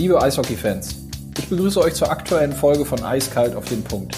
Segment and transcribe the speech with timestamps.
[0.00, 0.96] Liebe Eishockey-Fans,
[1.36, 4.16] ich begrüße euch zur aktuellen Folge von Eiskalt auf den Punkt.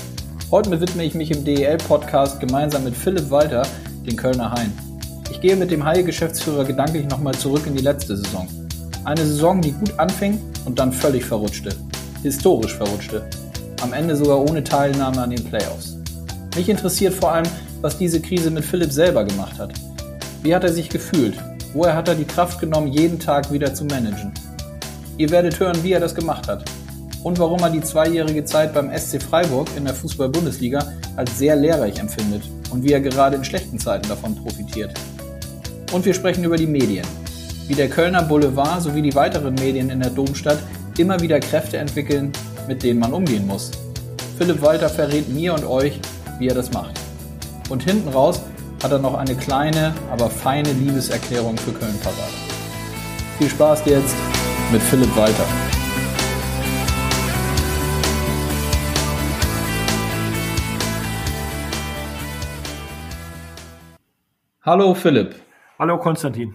[0.48, 3.66] Heute widme ich mich im DEL-Podcast gemeinsam mit Philipp Walter
[4.06, 4.72] den Kölner Hain.
[5.28, 8.46] Ich gehe mit dem Haie-Geschäftsführer gedanklich nochmal zurück in die letzte Saison.
[9.02, 11.74] Eine Saison, die gut anfing und dann völlig verrutschte.
[12.22, 13.28] Historisch verrutschte.
[13.82, 15.96] Am Ende sogar ohne Teilnahme an den Playoffs.
[16.54, 17.48] Mich interessiert vor allem,
[17.80, 19.72] was diese Krise mit Philipp selber gemacht hat.
[20.44, 21.34] Wie hat er sich gefühlt?
[21.74, 24.32] Woher hat er die Kraft genommen, jeden Tag wieder zu managen?
[25.22, 26.64] Ihr werdet hören, wie er das gemacht hat.
[27.22, 32.00] Und warum er die zweijährige Zeit beim SC Freiburg in der Fußball-Bundesliga als sehr lehrreich
[32.00, 34.90] empfindet und wie er gerade in schlechten Zeiten davon profitiert.
[35.92, 37.06] Und wir sprechen über die Medien.
[37.68, 40.58] Wie der Kölner Boulevard sowie die weiteren Medien in der Domstadt
[40.98, 42.32] immer wieder Kräfte entwickeln,
[42.66, 43.70] mit denen man umgehen muss.
[44.38, 46.00] Philipp Walter verrät mir und euch,
[46.40, 46.98] wie er das macht.
[47.70, 48.40] Und hinten raus
[48.82, 52.32] hat er noch eine kleine, aber feine Liebeserklärung für Köln parat.
[53.38, 54.16] Viel Spaß jetzt
[54.72, 55.46] mit Philipp Walter.
[64.62, 65.34] Hallo Philipp.
[65.78, 66.54] Hallo Konstantin.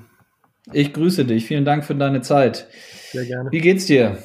[0.73, 1.45] Ich grüße dich.
[1.45, 2.67] Vielen Dank für deine Zeit.
[3.11, 3.51] Sehr gerne.
[3.51, 4.17] Wie geht's dir?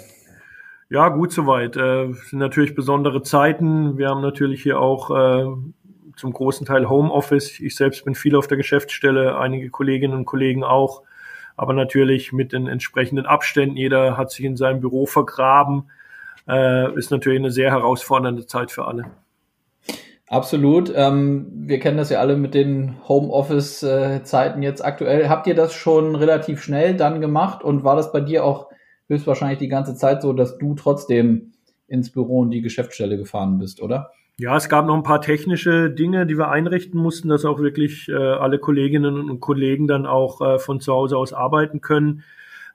[0.89, 1.77] Ja, gut soweit.
[1.77, 3.99] Äh, sind natürlich besondere Zeiten.
[3.99, 5.45] Wir haben natürlich hier auch äh,
[6.17, 7.61] zum großen Teil Homeoffice.
[7.61, 11.03] Ich selbst bin viel auf der Geschäftsstelle, einige Kolleginnen und Kollegen auch.
[11.57, 13.77] Aber natürlich mit den entsprechenden Abständen.
[13.77, 15.91] Jeder hat sich in seinem Büro vergraben.
[16.49, 19.07] Äh, ist natürlich eine sehr herausfordernde Zeit für alle.
[20.33, 20.91] Absolut.
[20.97, 25.29] Ähm, wir kennen das ja alle mit den Homeoffice-Zeiten jetzt aktuell.
[25.29, 28.71] Habt ihr das schon relativ schnell dann gemacht und war das bei dir auch
[29.09, 31.53] höchstwahrscheinlich die ganze Zeit so, dass du trotzdem
[31.87, 34.13] ins Büro und die Geschäftsstelle gefahren bist, oder?
[34.43, 38.09] Ja, es gab noch ein paar technische Dinge, die wir einrichten mussten, dass auch wirklich
[38.09, 42.25] äh, alle Kolleginnen und Kollegen dann auch äh, von zu Hause aus arbeiten können.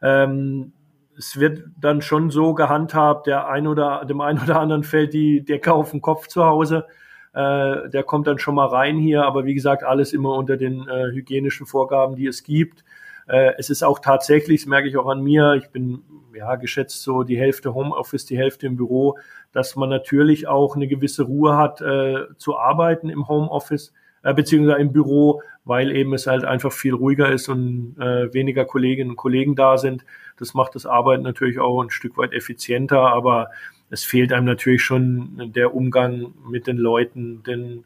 [0.02, 0.72] Ähm,
[1.18, 5.44] es wird dann schon so gehandhabt, der ein oder dem einen oder anderen fällt die
[5.44, 6.86] Decke auf den Kopf zu Hause.
[7.34, 10.88] Äh, der kommt dann schon mal rein hier, aber wie gesagt, alles immer unter den
[10.88, 12.86] äh, hygienischen Vorgaben, die es gibt.
[13.28, 16.02] Äh, es ist auch tatsächlich, das merke ich auch an mir, ich bin
[16.34, 19.18] ja geschätzt so die Hälfte Homeoffice, die Hälfte im Büro,
[19.52, 23.94] dass man natürlich auch eine gewisse Ruhe hat äh, zu arbeiten im Homeoffice
[24.24, 28.66] äh, beziehungsweise im Büro, weil eben es halt einfach viel ruhiger ist und äh, weniger
[28.66, 30.06] Kolleginnen und Kollegen da sind.
[30.38, 33.50] Das macht das Arbeiten natürlich auch ein Stück weit effizienter, aber
[33.90, 37.86] es fehlt einem natürlich schon der Umgang mit den Leuten, den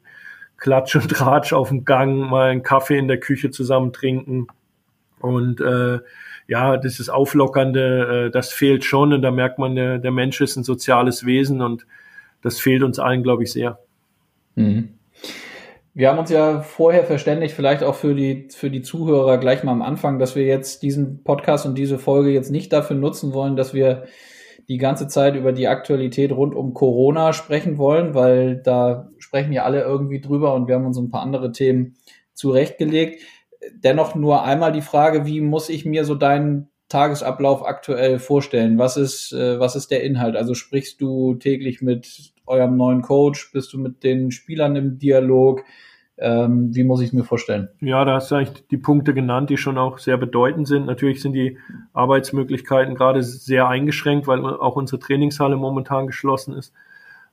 [0.57, 4.47] Klatsch und Tratsch auf dem Gang, mal einen Kaffee in der Küche zusammen trinken.
[5.21, 5.99] Und äh,
[6.47, 9.13] ja, dieses Auflockernde, äh, das fehlt schon.
[9.13, 11.85] Und da merkt man, der, der Mensch ist ein soziales Wesen und
[12.41, 13.79] das fehlt uns allen, glaube ich, sehr.
[14.55, 14.89] Mhm.
[15.93, 19.73] Wir haben uns ja vorher verständigt, vielleicht auch für die, für die Zuhörer gleich mal
[19.73, 23.57] am Anfang, dass wir jetzt diesen Podcast und diese Folge jetzt nicht dafür nutzen wollen,
[23.57, 24.05] dass wir
[24.69, 29.63] die ganze Zeit über die Aktualität rund um Corona sprechen wollen, weil da sprechen ja
[29.63, 31.95] alle irgendwie drüber und wir haben uns ein paar andere Themen
[32.33, 33.21] zurechtgelegt.
[33.75, 38.77] Dennoch nur einmal die Frage, wie muss ich mir so deinen Tagesablauf aktuell vorstellen?
[38.77, 40.35] Was ist, äh, was ist der Inhalt?
[40.35, 43.51] Also sprichst du täglich mit eurem neuen Coach?
[43.53, 45.63] Bist du mit den Spielern im Dialog?
[46.17, 47.69] Ähm, wie muss ich es mir vorstellen?
[47.79, 50.85] Ja, da hast du eigentlich die Punkte genannt, die schon auch sehr bedeutend sind.
[50.85, 51.57] Natürlich sind die
[51.93, 56.73] Arbeitsmöglichkeiten gerade sehr eingeschränkt, weil auch unsere Trainingshalle momentan geschlossen ist.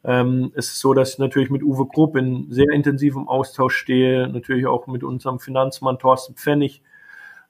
[0.04, 4.28] Ähm, es ist so, dass ich natürlich mit Uwe Grupp in sehr intensivem Austausch stehe,
[4.28, 6.82] natürlich auch mit unserem Finanzmann Thorsten Pfennig.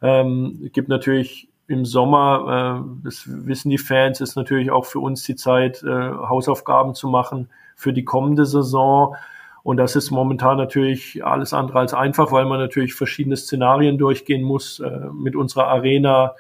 [0.01, 5.01] Ähm, es gibt natürlich im Sommer, äh, das wissen die Fans, ist natürlich auch für
[5.01, 9.15] uns die Zeit, äh, Hausaufgaben zu machen für die kommende Saison.
[9.63, 14.43] Und das ist momentan natürlich alles andere als einfach, weil man natürlich verschiedene Szenarien durchgehen
[14.43, 16.35] muss äh, mit unserer Arena,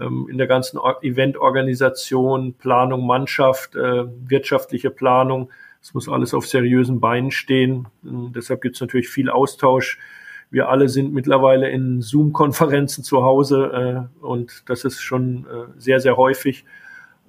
[0.00, 5.50] ähm, in der ganzen Eventorganisation, Planung, Mannschaft, äh, wirtschaftliche Planung.
[5.82, 7.88] Es muss alles auf seriösen Beinen stehen.
[8.02, 9.98] Und deshalb gibt es natürlich viel Austausch.
[10.50, 16.00] Wir alle sind mittlerweile in Zoom-Konferenzen zu Hause äh, und das ist schon äh, sehr,
[16.00, 16.64] sehr häufig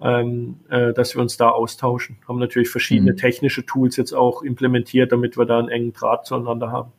[0.02, 2.18] ähm, äh, dass wir uns da austauschen.
[2.28, 3.18] Haben natürlich verschiedene mhm.
[3.18, 6.92] technische Tools jetzt auch implementiert, damit wir da einen engen Draht zueinander haben.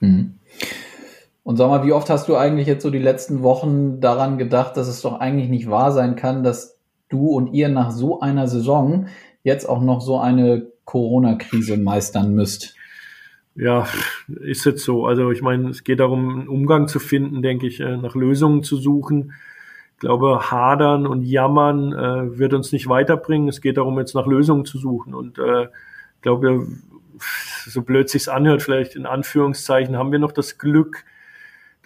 [0.00, 0.34] Mhm.
[1.48, 4.76] Und sag mal, wie oft hast du eigentlich jetzt so die letzten Wochen daran gedacht,
[4.76, 6.78] dass es doch eigentlich nicht wahr sein kann, dass
[7.08, 9.06] du und ihr nach so einer Saison
[9.44, 12.74] jetzt auch noch so eine Corona-Krise meistern müsst?
[13.54, 13.86] Ja,
[14.42, 15.06] ist jetzt so.
[15.06, 18.62] Also ich meine, es geht darum, einen Umgang zu finden, denke ich, äh, nach Lösungen
[18.62, 19.32] zu suchen
[19.98, 23.48] glaube, hadern und jammern äh, wird uns nicht weiterbringen.
[23.48, 25.14] Es geht darum, jetzt nach Lösungen zu suchen.
[25.14, 26.66] Und äh, ich glaube,
[27.66, 31.04] so blöd sich's anhört, vielleicht in Anführungszeichen, haben wir noch das Glück,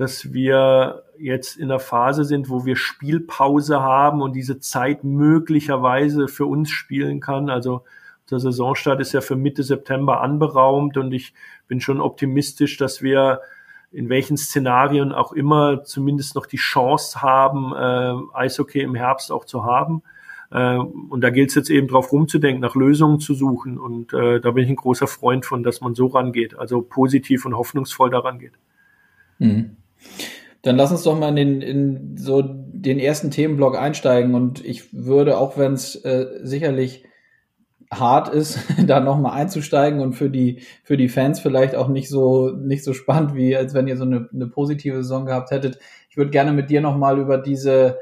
[0.02, 6.26] dass wir jetzt in der Phase sind, wo wir Spielpause haben und diese Zeit möglicherweise
[6.26, 7.48] für uns spielen kann.
[7.48, 7.84] Also
[8.28, 11.34] der Saisonstart ist ja für Mitte September anberaumt und ich
[11.68, 13.42] bin schon optimistisch, dass wir
[13.92, 19.44] in welchen Szenarien auch immer zumindest noch die Chance haben, äh, Eishockey im Herbst auch
[19.44, 20.02] zu haben.
[20.50, 23.78] Äh, und da gilt es jetzt eben drauf rumzudenken, nach Lösungen zu suchen.
[23.78, 27.44] Und äh, da bin ich ein großer Freund von, dass man so rangeht, also positiv
[27.44, 28.54] und hoffnungsvoll daran geht.
[29.38, 29.76] Mhm.
[30.62, 34.34] Dann lass uns doch mal in den, in so den ersten Themenblock einsteigen.
[34.34, 37.04] Und ich würde, auch wenn es äh, sicherlich
[37.92, 42.50] hart ist, da nochmal einzusteigen und für die, für die Fans vielleicht auch nicht so,
[42.50, 45.78] nicht so spannend, wie als wenn ihr so eine, eine positive Saison gehabt hättet.
[46.08, 47.98] Ich würde gerne mit dir nochmal über diese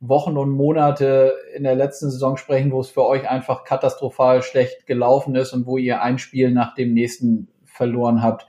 [0.00, 4.86] Wochen und Monate in der letzten Saison sprechen, wo es für euch einfach katastrophal schlecht
[4.86, 8.46] gelaufen ist und wo ihr ein Spiel nach dem nächsten verloren habt.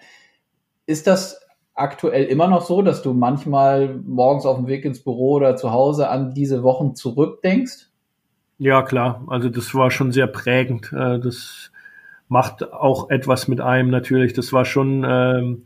[0.85, 1.44] Ist das
[1.75, 5.71] aktuell immer noch so, dass du manchmal morgens auf dem Weg ins Büro oder zu
[5.71, 7.89] Hause an diese Wochen zurückdenkst?
[8.57, 9.23] Ja, klar.
[9.27, 10.91] Also das war schon sehr prägend.
[10.93, 11.71] Äh, das
[12.29, 14.33] macht auch etwas mit einem natürlich.
[14.33, 15.63] Das war schon ähm,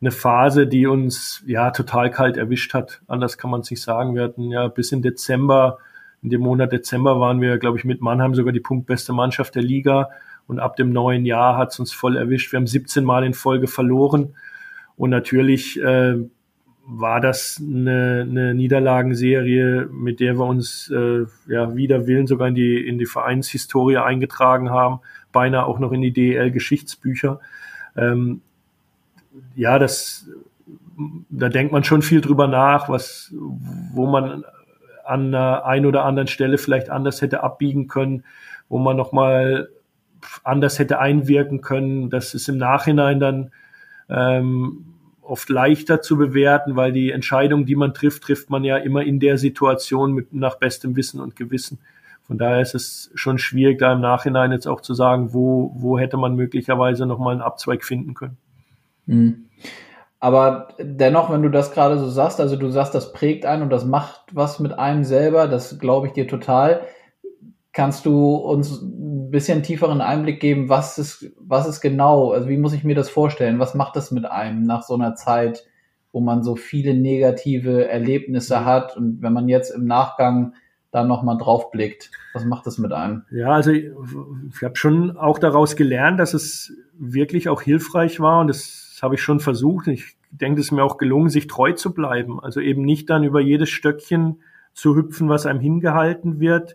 [0.00, 3.02] eine Phase, die uns ja total kalt erwischt hat.
[3.08, 4.14] Anders kann man es nicht sagen.
[4.14, 5.78] Wir hatten ja bis in Dezember,
[6.22, 9.62] in dem Monat Dezember waren wir, glaube ich, mit Mannheim sogar die punktbeste Mannschaft der
[9.62, 10.10] Liga.
[10.46, 12.52] Und ab dem neuen Jahr hat es uns voll erwischt.
[12.52, 14.34] Wir haben 17 Mal in Folge verloren.
[14.98, 16.16] Und natürlich äh,
[16.84, 22.54] war das eine, eine Niederlagenserie, mit der wir uns äh, ja wider Willen sogar in
[22.54, 25.00] die, in die Vereinshistorie eingetragen haben,
[25.32, 27.40] beinahe auch noch in die DEL-Geschichtsbücher.
[27.96, 28.40] Ähm,
[29.54, 30.28] ja, das,
[31.30, 33.32] da denkt man schon viel drüber nach, was,
[33.94, 34.44] wo man
[35.04, 38.24] an einer ein oder anderen Stelle vielleicht anders hätte abbiegen können,
[38.68, 39.68] wo man nochmal
[40.42, 42.10] anders hätte einwirken können.
[42.10, 43.52] Das ist im Nachhinein dann
[44.08, 44.84] ähm,
[45.22, 49.20] oft leichter zu bewerten, weil die Entscheidung, die man trifft, trifft man ja immer in
[49.20, 51.78] der Situation mit nach bestem Wissen und Gewissen.
[52.22, 55.98] Von daher ist es schon schwierig, da im Nachhinein jetzt auch zu sagen, wo, wo
[55.98, 58.36] hätte man möglicherweise nochmal einen Abzweig finden können.
[59.06, 59.46] Mhm.
[60.20, 63.70] Aber dennoch, wenn du das gerade so sagst, also du sagst, das prägt einen und
[63.70, 66.82] das macht was mit einem selber, das glaube ich dir total.
[67.78, 72.56] Kannst du uns ein bisschen tieferen Einblick geben, was ist, was ist genau, also wie
[72.56, 73.60] muss ich mir das vorstellen?
[73.60, 75.64] Was macht das mit einem nach so einer Zeit,
[76.10, 80.54] wo man so viele negative Erlebnisse hat und wenn man jetzt im Nachgang
[80.90, 83.22] da nochmal drauf blickt, was macht das mit einem?
[83.30, 88.40] Ja, also ich, ich habe schon auch daraus gelernt, dass es wirklich auch hilfreich war
[88.40, 89.86] und das habe ich schon versucht.
[89.86, 92.40] Ich denke, es ist mir auch gelungen, sich treu zu bleiben.
[92.40, 94.40] Also eben nicht dann über jedes Stöckchen
[94.74, 96.74] zu hüpfen, was einem hingehalten wird,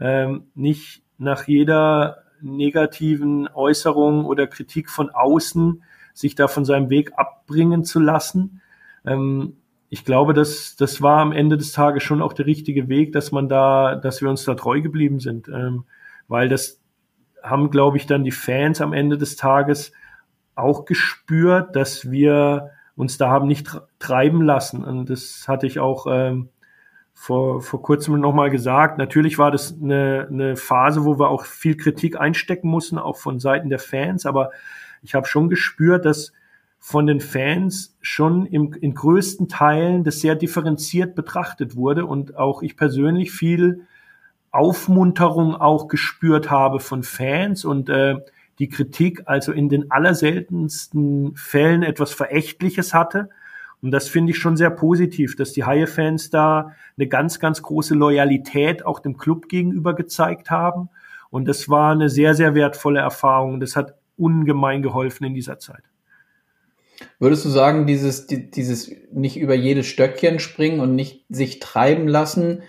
[0.00, 5.82] ähm, nicht nach jeder negativen Äußerung oder Kritik von außen
[6.12, 8.60] sich da von seinem Weg abbringen zu lassen.
[9.04, 9.56] Ähm,
[9.88, 13.32] ich glaube, dass das war am Ende des Tages schon auch der richtige Weg, dass
[13.32, 15.84] man da, dass wir uns da treu geblieben sind, ähm,
[16.28, 16.80] weil das
[17.42, 19.92] haben, glaube ich, dann die Fans am Ende des Tages
[20.56, 24.84] auch gespürt, dass wir uns da haben nicht treiben lassen.
[24.84, 26.48] Und das hatte ich auch ähm,
[27.18, 28.98] vor, vor kurzem nochmal gesagt.
[28.98, 33.40] Natürlich war das eine, eine Phase, wo wir auch viel Kritik einstecken mussten, auch von
[33.40, 34.26] Seiten der Fans.
[34.26, 34.50] Aber
[35.02, 36.32] ich habe schon gespürt, dass
[36.78, 42.62] von den Fans schon im, in größten Teilen das sehr differenziert betrachtet wurde und auch
[42.62, 43.86] ich persönlich viel
[44.50, 48.16] Aufmunterung auch gespürt habe von Fans und äh,
[48.58, 53.30] die Kritik also in den allerseltensten Fällen etwas Verächtliches hatte
[53.82, 57.94] und das finde ich schon sehr positiv, dass die Haie-Fans da eine ganz, ganz große
[57.94, 60.88] Loyalität auch dem Club gegenüber gezeigt haben.
[61.30, 63.60] Und das war eine sehr, sehr wertvolle Erfahrung.
[63.60, 65.82] Das hat ungemein geholfen in dieser Zeit.
[67.18, 72.62] Würdest du sagen, dieses, dieses nicht über jedes Stöckchen springen und nicht sich treiben lassen,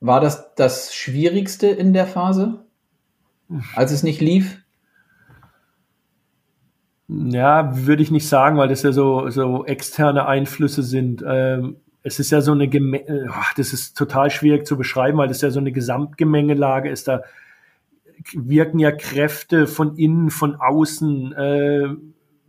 [0.00, 2.66] war das das Schwierigste in der Phase,
[3.74, 4.61] als es nicht lief?
[7.14, 11.22] Ja, würde ich nicht sagen, weil das ja so, so externe Einflüsse sind.
[11.26, 15.28] Ähm, es ist ja so eine, Geme Ach, das ist total schwierig zu beschreiben, weil
[15.28, 17.08] das ja so eine Gesamtgemengelage ist.
[17.08, 17.22] Da
[18.34, 21.88] wirken ja Kräfte von innen, von außen, äh,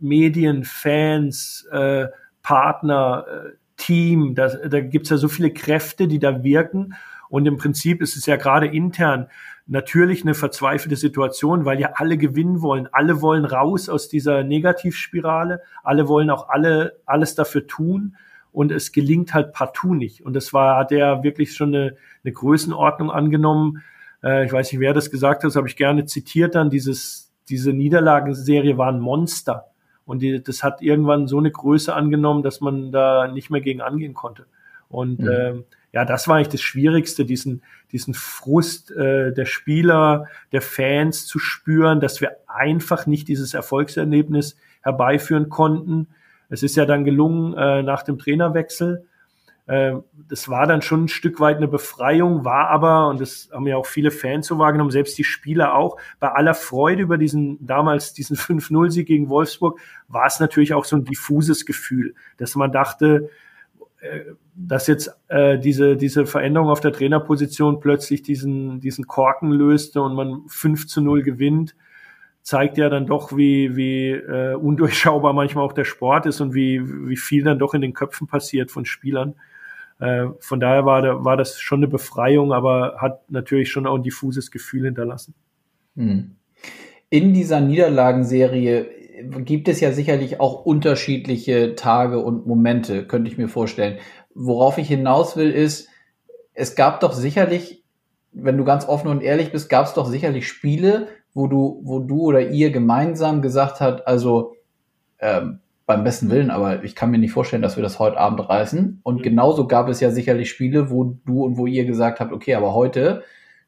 [0.00, 2.06] Medien, Fans, äh,
[2.42, 4.34] Partner, äh, Team.
[4.34, 6.94] Da, da gibt's ja so viele Kräfte, die da wirken.
[7.28, 9.28] Und im Prinzip ist es ja gerade intern
[9.66, 12.88] natürlich eine verzweifelte Situation, weil ja alle gewinnen wollen.
[12.92, 15.62] Alle wollen raus aus dieser Negativspirale.
[15.82, 18.16] Alle wollen auch alle alles dafür tun.
[18.52, 20.24] Und es gelingt halt partout nicht.
[20.24, 23.82] Und das war, hat er wirklich schon eine, eine Größenordnung angenommen.
[24.22, 26.70] Äh, ich weiß nicht, wer das gesagt hat, das habe ich gerne zitiert dann.
[26.70, 29.70] Dieses, diese Niederlagenserie war ein Monster.
[30.04, 33.80] Und die, das hat irgendwann so eine Größe angenommen, dass man da nicht mehr gegen
[33.80, 34.46] angehen konnte.
[34.88, 35.28] Und mhm.
[35.28, 35.64] ähm,
[35.94, 41.38] ja, das war eigentlich das Schwierigste, diesen, diesen Frust äh, der Spieler, der Fans zu
[41.38, 46.08] spüren, dass wir einfach nicht dieses Erfolgserlebnis herbeiführen konnten.
[46.48, 49.06] Es ist ja dann gelungen äh, nach dem Trainerwechsel.
[49.66, 49.92] Äh,
[50.28, 53.76] das war dann schon ein Stück weit eine Befreiung, war aber, und das haben ja
[53.76, 58.12] auch viele Fans so wahrgenommen, selbst die Spieler auch, bei aller Freude über diesen damals
[58.12, 63.30] diesen 5-0-Sieg gegen Wolfsburg, war es natürlich auch so ein diffuses Gefühl, dass man dachte,
[64.54, 70.14] dass jetzt äh, diese, diese Veränderung auf der Trainerposition plötzlich diesen, diesen Korken löste und
[70.14, 71.74] man 5 zu 0 gewinnt,
[72.42, 76.82] zeigt ja dann doch, wie, wie äh, undurchschaubar manchmal auch der Sport ist und wie,
[77.08, 79.34] wie viel dann doch in den Köpfen passiert von Spielern.
[79.98, 84.02] Äh, von daher war, war das schon eine Befreiung, aber hat natürlich schon auch ein
[84.02, 85.34] diffuses Gefühl hinterlassen.
[85.96, 86.36] Hm.
[87.10, 89.03] In dieser Niederlagenserie
[89.44, 93.98] gibt es ja sicherlich auch unterschiedliche Tage und Momente, könnte ich mir vorstellen.
[94.34, 95.88] Worauf ich hinaus will, ist,
[96.54, 97.84] es gab doch sicherlich,
[98.32, 101.98] wenn du ganz offen und ehrlich bist, gab es doch sicherlich Spiele, wo du, wo
[101.98, 104.54] du oder ihr gemeinsam gesagt habt, also
[105.18, 108.48] ähm, beim besten Willen, aber ich kann mir nicht vorstellen, dass wir das heute Abend
[108.48, 109.00] reißen.
[109.02, 109.22] Und mhm.
[109.22, 112.74] genauso gab es ja sicherlich Spiele, wo du und wo ihr gesagt habt, okay, aber
[112.74, 113.22] heute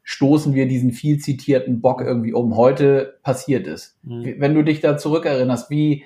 [0.08, 2.56] stoßen wir diesen viel zitierten Bock irgendwie um.
[2.56, 3.98] Heute passiert ist.
[4.04, 4.36] Mhm.
[4.38, 6.04] Wenn du dich da zurückerinnerst, wie,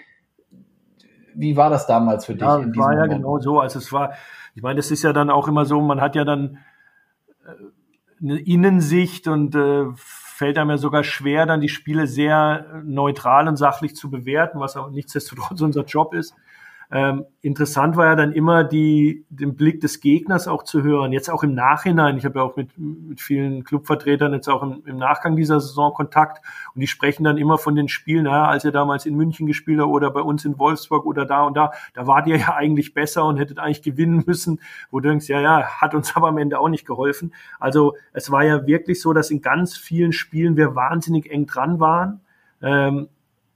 [1.34, 2.40] wie war das damals für dich?
[2.40, 3.18] Ja, in war ja Moment?
[3.18, 3.60] genau so.
[3.60, 4.14] Also es war,
[4.54, 6.60] ich meine, das ist ja dann auch immer so, man hat ja dann
[7.44, 13.48] äh, eine Innensicht und äh, fällt einem ja sogar schwer, dann die Spiele sehr neutral
[13.48, 16.34] und sachlich zu bewerten, was aber nichtsdestotrotz unser Job ist.
[16.92, 21.12] Ähm, interessant war ja dann immer die, den Blick des Gegners auch zu hören.
[21.12, 22.16] Jetzt auch im Nachhinein.
[22.18, 25.94] Ich habe ja auch mit, mit vielen Clubvertretern jetzt auch im, im Nachgang dieser Saison
[25.94, 26.44] Kontakt
[26.74, 29.78] und die sprechen dann immer von den Spielen, naja, als ihr damals in München gespielt
[29.78, 32.92] habt oder bei uns in Wolfsburg oder da und da, da wart ihr ja eigentlich
[32.92, 36.38] besser und hättet eigentlich gewinnen müssen, wo du denkst, ja, ja, hat uns aber am
[36.38, 37.32] Ende auch nicht geholfen.
[37.60, 41.78] Also es war ja wirklich so, dass in ganz vielen Spielen wir wahnsinnig eng dran
[41.78, 42.20] waren.
[42.62, 43.08] Ähm,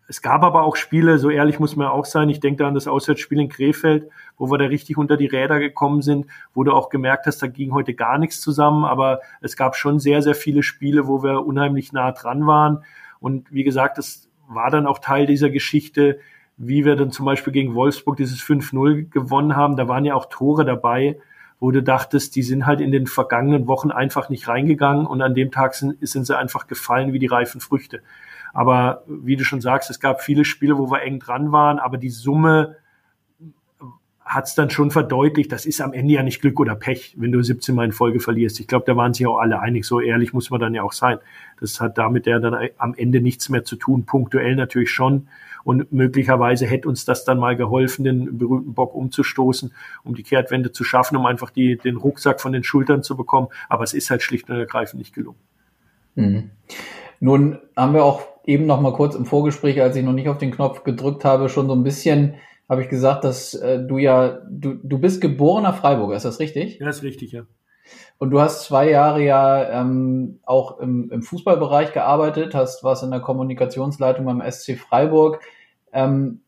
[0.06, 2.74] es gab aber auch Spiele, so ehrlich muss man auch sein, ich denke da an
[2.74, 6.72] das Auswärtsspiel in Krefeld, wo wir da richtig unter die Räder gekommen sind, wo du
[6.72, 10.34] auch gemerkt hast, da ging heute gar nichts zusammen, aber es gab schon sehr, sehr
[10.34, 12.84] viele Spiele, wo wir unheimlich nah dran waren.
[13.18, 16.18] Und wie gesagt, das war dann auch Teil dieser Geschichte,
[16.56, 19.76] wie wir dann zum Beispiel gegen Wolfsburg dieses 5-0 gewonnen haben.
[19.76, 21.18] Da waren ja auch Tore dabei,
[21.60, 25.34] wo du dachtest, die sind halt in den vergangenen Wochen einfach nicht reingegangen und an
[25.34, 28.02] dem Tag sind, sind sie einfach gefallen wie die reifen Früchte.
[28.54, 31.98] Aber wie du schon sagst, es gab viele Spiele, wo wir eng dran waren, aber
[31.98, 32.76] die Summe
[34.24, 37.30] hat es dann schon verdeutlicht, das ist am Ende ja nicht Glück oder Pech, wenn
[37.30, 38.58] du 17 Mal in Folge verlierst.
[38.58, 40.92] Ich glaube, da waren sich auch alle einig, so ehrlich muss man dann ja auch
[40.92, 41.18] sein.
[41.60, 45.28] Das hat damit ja dann am Ende nichts mehr zu tun, punktuell natürlich schon.
[45.62, 49.72] Und möglicherweise hätte uns das dann mal geholfen, den berühmten Bock umzustoßen,
[50.04, 53.48] um die Kehrtwende zu schaffen, um einfach die, den Rucksack von den Schultern zu bekommen.
[53.68, 55.38] Aber es ist halt schlicht und ergreifend nicht gelungen.
[56.14, 56.50] Mhm.
[57.20, 60.38] Nun haben wir auch eben noch mal kurz im Vorgespräch, als ich noch nicht auf
[60.38, 62.34] den Knopf gedrückt habe, schon so ein bisschen
[62.68, 66.78] habe ich gesagt, dass äh, du ja, du, du bist geborener Freiburger, ist das richtig?
[66.78, 67.42] Ja, ist richtig, ja.
[68.18, 73.10] Und du hast zwei Jahre ja ähm, auch im, im Fußballbereich gearbeitet, hast was in
[73.10, 75.40] der Kommunikationsleitung beim SC Freiburg.
[75.92, 76.40] Ähm,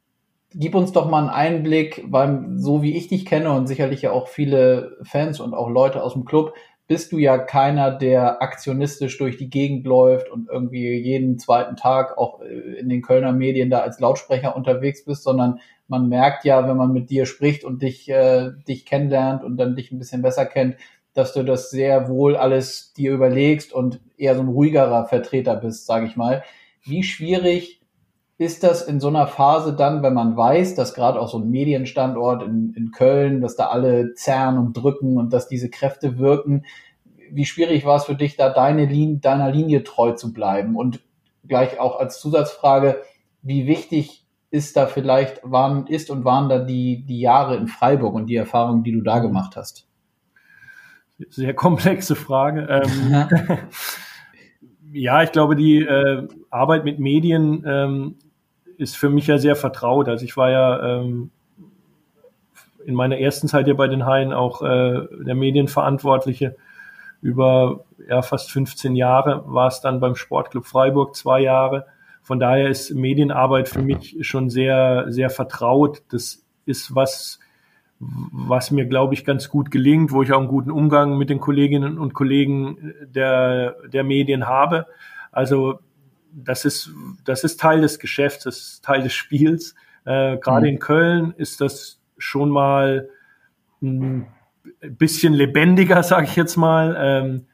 [0.54, 4.12] gib uns doch mal einen Einblick, weil so wie ich dich kenne und sicherlich ja
[4.12, 6.54] auch viele Fans und auch Leute aus dem Club,
[6.88, 12.16] bist du ja keiner, der aktionistisch durch die Gegend läuft und irgendwie jeden zweiten Tag
[12.16, 16.68] auch äh, in den Kölner Medien da als Lautsprecher unterwegs bist, sondern man merkt ja,
[16.68, 20.22] wenn man mit dir spricht und dich, äh, dich kennenlernt und dann dich ein bisschen
[20.22, 20.76] besser kennt,
[21.12, 25.86] dass du das sehr wohl alles dir überlegst und eher so ein ruhigerer Vertreter bist,
[25.86, 26.44] sage ich mal.
[26.82, 27.75] Wie schwierig
[28.38, 31.48] ist das in so einer Phase dann, wenn man weiß, dass gerade auch so ein
[31.48, 36.64] Medienstandort in, in Köln, dass da alle zerren und drücken und dass diese Kräfte wirken,
[37.30, 40.76] wie schwierig war es für dich, da deine Linie, deiner Linie treu zu bleiben?
[40.76, 41.00] Und
[41.48, 43.02] gleich auch als Zusatzfrage,
[43.42, 48.14] wie wichtig ist da vielleicht, waren, ist und waren da die, die Jahre in Freiburg
[48.14, 49.88] und die Erfahrungen, die du da gemacht hast?
[51.30, 52.68] Sehr komplexe Frage.
[52.68, 53.28] Ähm,
[54.92, 58.16] ja, ich glaube, die äh, Arbeit mit Medien ähm,
[58.78, 60.08] ist für mich ja sehr vertraut.
[60.08, 61.30] Also ich war ja ähm,
[62.84, 66.56] in meiner ersten Zeit hier bei den Haien auch äh, der Medienverantwortliche.
[67.22, 71.86] Über ja, fast 15 Jahre war es dann beim Sportclub Freiburg zwei Jahre.
[72.22, 76.02] Von daher ist Medienarbeit für mich schon sehr, sehr vertraut.
[76.10, 77.40] Das ist was,
[77.98, 81.40] was mir, glaube ich, ganz gut gelingt, wo ich auch einen guten Umgang mit den
[81.40, 84.86] Kolleginnen und Kollegen der, der Medien habe.
[85.32, 85.78] Also
[86.36, 86.90] das ist,
[87.24, 89.74] das ist Teil des Geschäfts, das ist Teil des Spiels.
[90.04, 90.72] Äh, Gerade mhm.
[90.74, 93.08] in Köln ist das schon mal
[93.82, 94.26] ein
[94.80, 96.96] bisschen lebendiger, sage ich jetzt mal.
[96.98, 97.46] Ähm,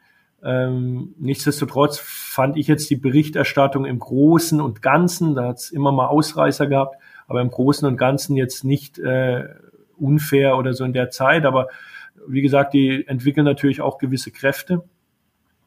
[0.44, 5.92] ähm, nichtsdestotrotz fand ich jetzt die Berichterstattung im Großen und Ganzen, da hat es immer
[5.92, 6.96] mal Ausreißer gehabt,
[7.28, 9.44] aber im Großen und Ganzen jetzt nicht äh,
[9.96, 11.44] unfair oder so in der Zeit.
[11.44, 11.68] Aber
[12.26, 14.82] wie gesagt, die entwickeln natürlich auch gewisse Kräfte.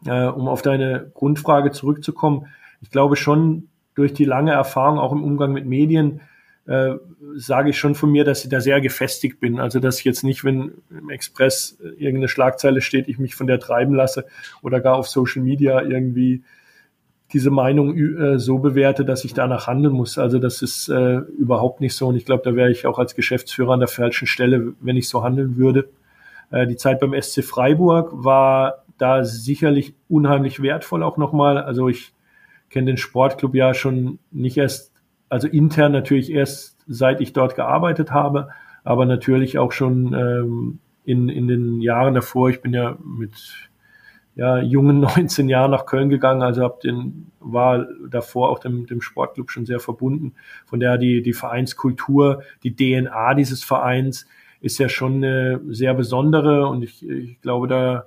[0.06, 2.48] Äh, um auf deine Grundfrage zurückzukommen,
[2.82, 6.22] ich glaube schon durch die lange Erfahrung auch im Umgang mit Medien,
[6.68, 6.96] äh,
[7.36, 9.60] sage ich schon von mir, dass ich da sehr gefestigt bin.
[9.60, 13.60] Also dass ich jetzt nicht, wenn im Express irgendeine Schlagzeile steht, ich mich von der
[13.60, 14.26] treiben lasse
[14.62, 16.44] oder gar auf Social Media irgendwie
[17.34, 20.18] diese Meinung äh, so bewerte, dass ich danach handeln muss.
[20.18, 22.08] Also das ist äh, überhaupt nicht so.
[22.08, 25.10] Und ich glaube, da wäre ich auch als Geschäftsführer an der falschen Stelle, wenn ich
[25.10, 25.90] so handeln würde.
[26.52, 31.58] Äh, die Zeit beim SC Freiburg war da sicherlich unheimlich wertvoll auch nochmal.
[31.58, 32.15] Also ich
[32.76, 34.92] kenne den Sportclub ja schon nicht erst,
[35.30, 38.50] also intern natürlich erst seit ich dort gearbeitet habe,
[38.84, 42.50] aber natürlich auch schon ähm, in, in den Jahren davor.
[42.50, 43.32] Ich bin ja mit
[44.36, 49.00] ja, jungen 19 Jahren nach Köln gegangen, also hab den, war davor auch dem, dem
[49.00, 50.34] Sportclub schon sehr verbunden.
[50.66, 54.28] Von daher die, die Vereinskultur, die DNA dieses Vereins
[54.60, 58.06] ist ja schon eine sehr besondere und ich, ich glaube, da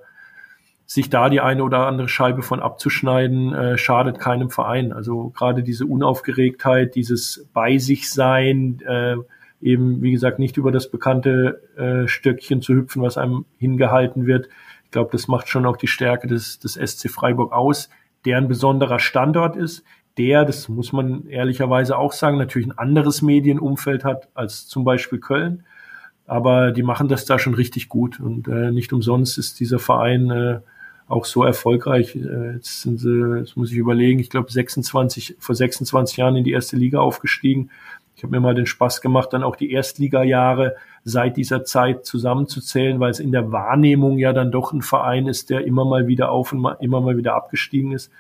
[0.91, 4.95] sich da die eine oder andere Scheibe von abzuschneiden, äh, schadet keinem Verein.
[4.95, 9.17] Also gerade diese Unaufgeregtheit, dieses Bei sich sein, äh,
[9.61, 14.49] eben wie gesagt nicht über das bekannte äh, Stöckchen zu hüpfen, was einem hingehalten wird.
[14.87, 17.91] Ich glaube, das macht schon auch die Stärke des, des SC Freiburg aus,
[18.25, 19.85] der ein besonderer Standort ist,
[20.17, 25.21] der, das muss man ehrlicherweise auch sagen, natürlich ein anderes Medienumfeld hat als zum Beispiel
[25.21, 25.65] Köln.
[26.27, 30.31] Aber die machen das da schon richtig gut und äh, nicht umsonst ist dieser Verein
[30.31, 30.61] äh,
[31.09, 32.15] auch so erfolgreich.
[32.15, 36.45] Äh, jetzt sind sie, jetzt muss ich überlegen, ich glaube 26, vor 26 Jahren in
[36.45, 37.71] die erste Liga aufgestiegen.
[38.15, 40.75] Ich habe mir mal den Spaß gemacht, dann auch die Erstliga-Jahre
[41.05, 45.51] seit dieser Zeit zusammenzuzählen, weil es in der Wahrnehmung ja dann doch ein Verein ist,
[45.51, 48.11] der immer mal wieder auf und mal, immer mal wieder abgestiegen ist.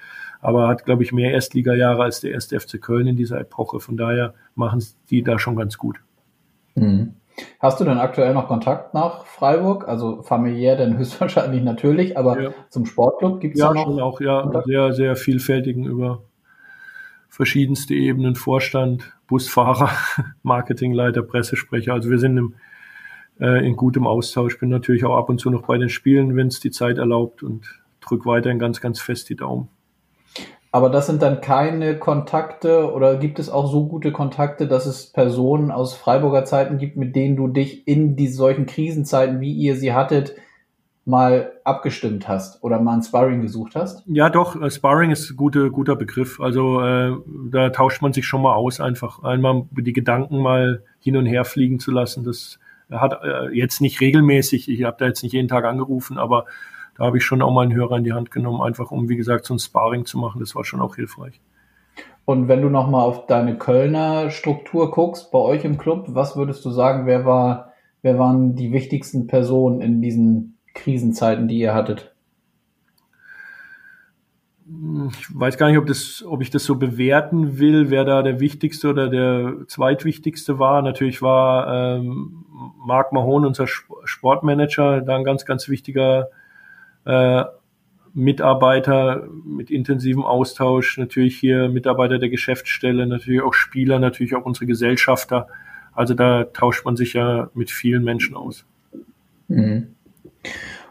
[0.41, 3.81] Aber hat, glaube ich, mehr Erstliga-Jahre als der erste FC Köln in dieser Epoche.
[3.81, 6.01] Von daher machen die da schon ganz gut.
[6.77, 7.15] Mhm.
[7.61, 9.89] Hast du denn aktuell noch Kontakt nach Freiburg?
[9.89, 12.51] Also familiär denn höchstwahrscheinlich natürlich, aber ja.
[12.69, 13.85] zum Sportclub gibt es ja, ja noch?
[13.85, 14.67] Schon auch, ja, Kontakt?
[14.67, 16.23] sehr, sehr vielfältigen über
[17.29, 19.91] verschiedenste Ebenen, Vorstand, Busfahrer,
[20.43, 21.93] Marketingleiter, Pressesprecher.
[21.93, 22.55] Also wir sind im,
[23.41, 24.59] äh, in gutem Austausch.
[24.59, 27.43] Bin natürlich auch ab und zu noch bei den Spielen, wenn es die Zeit erlaubt
[27.43, 29.69] und drück weiterhin ganz, ganz fest die Daumen.
[30.71, 35.07] Aber das sind dann keine Kontakte oder gibt es auch so gute Kontakte, dass es
[35.07, 39.77] Personen aus Freiburger Zeiten gibt, mit denen du dich in die solchen Krisenzeiten, wie ihr
[39.77, 40.35] sie hattet,
[41.09, 44.03] mal abgestimmt hast oder mal ein Sparring gesucht hast?
[44.07, 46.39] Ja, doch, äh, Sparring ist ein gute, guter Begriff.
[46.39, 47.17] Also äh,
[47.51, 51.47] da tauscht man sich schon mal aus, einfach einmal die Gedanken mal hin und her
[51.47, 52.25] fliegen zu lassen.
[52.25, 52.59] Das
[52.91, 56.45] hat äh, jetzt nicht regelmäßig, ich habe da jetzt nicht jeden Tag angerufen, aber
[56.99, 59.17] da habe ich schon auch mal einen Hörer in die Hand genommen, einfach um, wie
[59.17, 60.41] gesagt, so ein Sparring zu machen.
[60.41, 61.41] Das war schon auch hilfreich.
[62.25, 66.65] Und wenn du nochmal auf deine Kölner Struktur guckst, bei euch im Club, was würdest
[66.65, 72.15] du sagen, wer war, wer waren die wichtigsten Personen in diesen Krisenzeiten, die ihr hattet?
[74.67, 78.41] Ich weiß gar nicht, ob, das, ob ich das so bewerten will, wer da der
[78.41, 80.83] wichtigste oder der zweitwichtigste war.
[80.83, 82.45] Natürlich war ähm,
[82.85, 86.29] Marc Mahon, unser Sportmanager, da ein ganz, ganz wichtiger
[87.09, 87.45] äh,
[88.13, 94.67] Mitarbeiter mit intensivem Austausch, natürlich hier Mitarbeiter der Geschäftsstelle, natürlich auch Spieler, natürlich auch unsere
[94.67, 95.49] Gesellschafter.
[95.95, 98.67] Also da tauscht man sich ja mit vielen Menschen aus.
[99.49, 99.95] Mhm.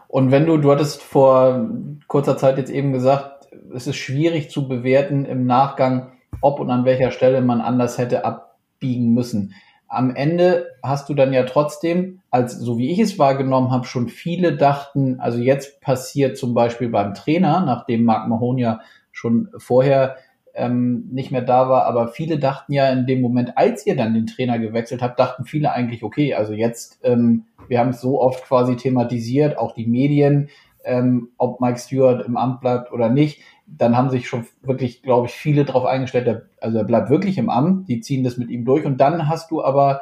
[0.08, 1.70] Und wenn du, du hattest vor
[2.08, 6.84] kurzer Zeit jetzt eben gesagt, es ist schwierig zu bewerten im Nachgang, ob und an
[6.84, 9.54] welcher Stelle man anders hätte abbiegen müssen
[9.88, 14.08] am Ende hast du dann ja trotzdem, als so wie ich es wahrgenommen habe, schon
[14.08, 18.80] viele dachten, also jetzt passiert zum Beispiel beim Trainer, nachdem Mark Mahon ja
[19.12, 20.16] schon vorher
[20.54, 24.14] ähm, nicht mehr da war, aber viele dachten ja in dem Moment, als ihr dann
[24.14, 28.20] den Trainer gewechselt habt, dachten viele eigentlich, okay, also jetzt, ähm, wir haben es so
[28.20, 30.50] oft quasi thematisiert, auch die Medien,
[30.84, 33.40] ähm, ob Mike Stewart im Amt bleibt oder nicht
[33.76, 37.38] dann haben sich schon wirklich, glaube ich, viele darauf eingestellt, der, also er bleibt wirklich
[37.38, 40.00] im Amt, die ziehen das mit ihm durch und dann hast du aber,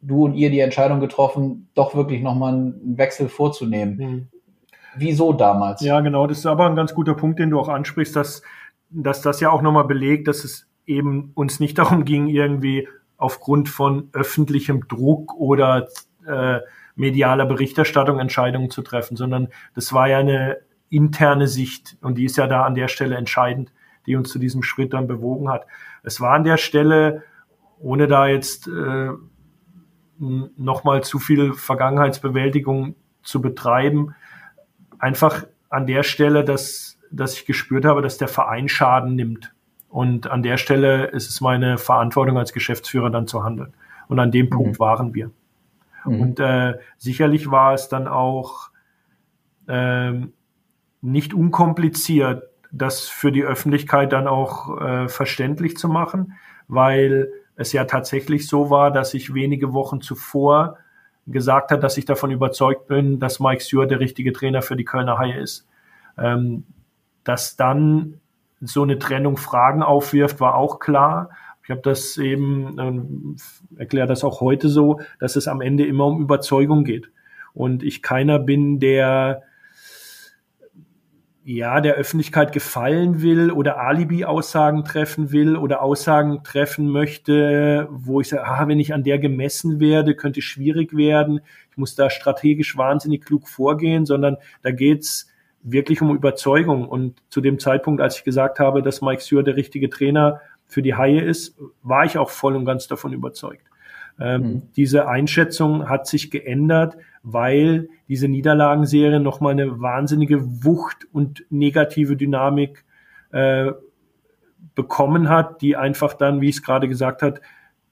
[0.00, 3.96] du und ihr die Entscheidung getroffen, doch wirklich nochmal einen Wechsel vorzunehmen.
[3.96, 4.28] Mhm.
[4.96, 5.80] Wieso damals?
[5.82, 8.42] Ja, genau, das ist aber ein ganz guter Punkt, den du auch ansprichst, dass,
[8.90, 13.68] dass das ja auch nochmal belegt, dass es eben uns nicht darum ging, irgendwie aufgrund
[13.68, 15.88] von öffentlichem Druck oder
[16.26, 16.60] äh,
[16.94, 22.36] medialer Berichterstattung Entscheidungen zu treffen, sondern das war ja eine interne Sicht und die ist
[22.36, 23.72] ja da an der Stelle entscheidend,
[24.06, 25.66] die uns zu diesem Schritt dann bewogen hat.
[26.02, 27.24] Es war an der Stelle
[27.78, 29.10] ohne da jetzt äh,
[30.18, 34.14] nochmal zu viel Vergangenheitsbewältigung zu betreiben,
[34.98, 39.52] einfach an der Stelle, dass, dass ich gespürt habe, dass der Verein Schaden nimmt.
[39.88, 43.74] Und an der Stelle ist es meine Verantwortung als Geschäftsführer dann zu handeln.
[44.08, 44.50] Und an dem mhm.
[44.50, 45.30] Punkt waren wir.
[46.04, 46.20] Mhm.
[46.20, 48.70] Und äh, sicherlich war es dann auch
[49.68, 50.32] ähm,
[51.02, 56.34] nicht unkompliziert, das für die Öffentlichkeit dann auch äh, verständlich zu machen,
[56.68, 60.78] weil es ja tatsächlich so war, dass ich wenige Wochen zuvor
[61.26, 64.84] gesagt hat, dass ich davon überzeugt bin, dass Mike Stewart der richtige Trainer für die
[64.84, 65.66] Kölner Haie ist.
[66.18, 66.64] Ähm,
[67.24, 68.20] dass dann
[68.60, 71.30] so eine Trennung Fragen aufwirft, war auch klar.
[71.64, 73.36] Ich habe das eben, ähm,
[73.76, 77.10] erkläre das auch heute so, dass es am Ende immer um Überzeugung geht.
[77.54, 79.42] Und ich keiner bin, der
[81.48, 88.30] ja, der Öffentlichkeit gefallen will oder Alibi-Aussagen treffen will oder Aussagen treffen möchte, wo ich
[88.30, 91.40] sage, ah, wenn ich an der gemessen werde, könnte schwierig werden.
[91.70, 95.28] Ich muss da strategisch wahnsinnig klug vorgehen, sondern da geht's
[95.62, 96.88] wirklich um Überzeugung.
[96.88, 100.82] Und zu dem Zeitpunkt, als ich gesagt habe, dass Mike Stewart der richtige Trainer für
[100.82, 103.70] die Haie ist, war ich auch voll und ganz davon überzeugt.
[104.18, 104.62] Ähm, mhm.
[104.74, 106.96] Diese Einschätzung hat sich geändert,
[107.28, 112.84] weil diese Niederlagenserie nochmal eine wahnsinnige Wucht und negative Dynamik
[113.32, 113.72] äh,
[114.76, 117.40] bekommen hat, die einfach dann, wie ich es gerade gesagt hat,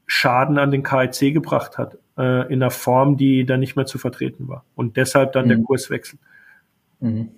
[0.07, 3.99] Schaden an den KIC gebracht hat, äh, in einer Form, die dann nicht mehr zu
[3.99, 4.64] vertreten war.
[4.77, 5.49] Und deshalb dann mhm.
[5.49, 6.20] der Kurswechsel.
[7.01, 7.31] Mhm.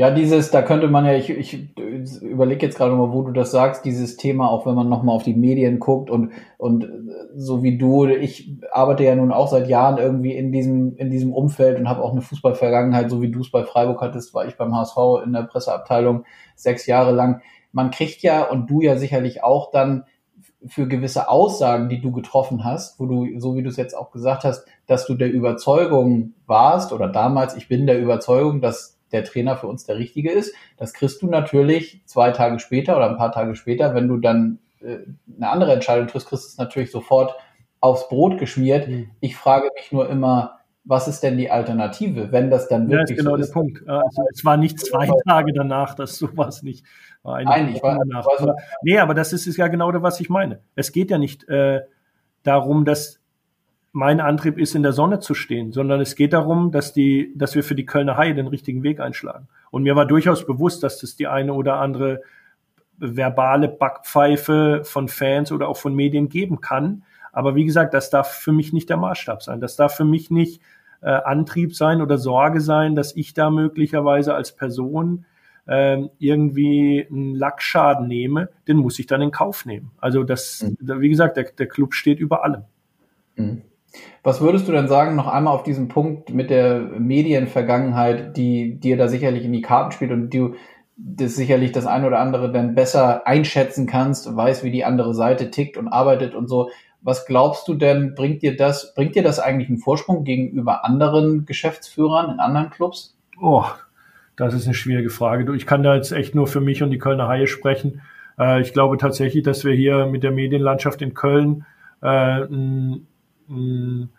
[0.00, 1.76] Ja, dieses, da könnte man ja, ich, ich
[2.22, 5.24] überlege jetzt gerade mal, wo du das sagst, dieses Thema, auch wenn man nochmal auf
[5.24, 6.88] die Medien guckt und, und
[7.36, 11.34] so wie du, ich arbeite ja nun auch seit Jahren irgendwie in diesem, in diesem
[11.34, 14.56] Umfeld und habe auch eine Fußballvergangenheit, so wie du es bei Freiburg hattest, war ich
[14.56, 16.24] beim HSV in der Presseabteilung
[16.56, 17.42] sechs Jahre lang.
[17.70, 20.04] Man kriegt ja, und du ja sicherlich auch dann
[20.66, 24.12] für gewisse Aussagen, die du getroffen hast, wo du, so wie du es jetzt auch
[24.12, 29.24] gesagt hast, dass du der Überzeugung warst oder damals, ich bin der Überzeugung, dass der
[29.24, 30.54] Trainer für uns der richtige ist.
[30.76, 34.58] Das kriegst du natürlich zwei Tage später oder ein paar Tage später, wenn du dann
[34.80, 34.98] äh,
[35.36, 37.34] eine andere Entscheidung triffst, kriegst du es natürlich sofort
[37.80, 38.88] aufs Brot geschmiert.
[38.88, 39.10] Mhm.
[39.20, 43.14] Ich frage mich nur immer, was ist denn die Alternative, wenn das dann wirklich ja,
[43.14, 43.48] ist genau so ist?
[43.48, 43.88] der Punkt.
[43.88, 46.84] Also es war nicht zwei Tage danach, dass sowas nicht
[47.22, 47.42] war.
[47.42, 48.26] Nein, ich war, danach.
[48.38, 50.62] Aber, nee, aber das ist, ist ja genau das, was ich meine.
[50.74, 51.80] Es geht ja nicht äh,
[52.42, 53.19] darum, dass
[53.92, 57.54] mein Antrieb ist, in der Sonne zu stehen, sondern es geht darum, dass die, dass
[57.54, 59.48] wir für die Kölner Haie den richtigen Weg einschlagen.
[59.70, 62.22] Und mir war durchaus bewusst, dass das die eine oder andere
[62.98, 67.02] verbale Backpfeife von Fans oder auch von Medien geben kann.
[67.32, 69.60] Aber wie gesagt, das darf für mich nicht der Maßstab sein.
[69.60, 70.60] Das darf für mich nicht
[71.00, 75.24] äh, Antrieb sein oder Sorge sein, dass ich da möglicherweise als Person
[75.66, 78.50] äh, irgendwie einen Lackschaden nehme.
[78.68, 79.92] Den muss ich dann in Kauf nehmen.
[79.98, 81.00] Also das, mhm.
[81.00, 82.64] wie gesagt, der, der Club steht über allem.
[83.36, 83.62] Mhm.
[84.22, 88.96] Was würdest du denn sagen, noch einmal auf diesen Punkt mit der Medienvergangenheit, die dir
[88.96, 90.54] da sicherlich in die Karten spielt und du
[90.96, 95.50] das sicherlich das eine oder andere dann besser einschätzen kannst, weißt, wie die andere Seite
[95.50, 96.70] tickt und arbeitet und so.
[97.02, 101.46] Was glaubst du denn, bringt dir das, bringt dir das eigentlich einen Vorsprung gegenüber anderen
[101.46, 103.16] Geschäftsführern in anderen Clubs?
[103.40, 103.64] Oh,
[104.36, 105.54] das ist eine schwierige Frage.
[105.56, 108.02] Ich kann da jetzt echt nur für mich und die Kölner Haie sprechen.
[108.38, 111.64] Äh, ich glaube tatsächlich, dass wir hier mit der Medienlandschaft in Köln
[112.02, 112.42] äh,
[113.50, 114.10] einen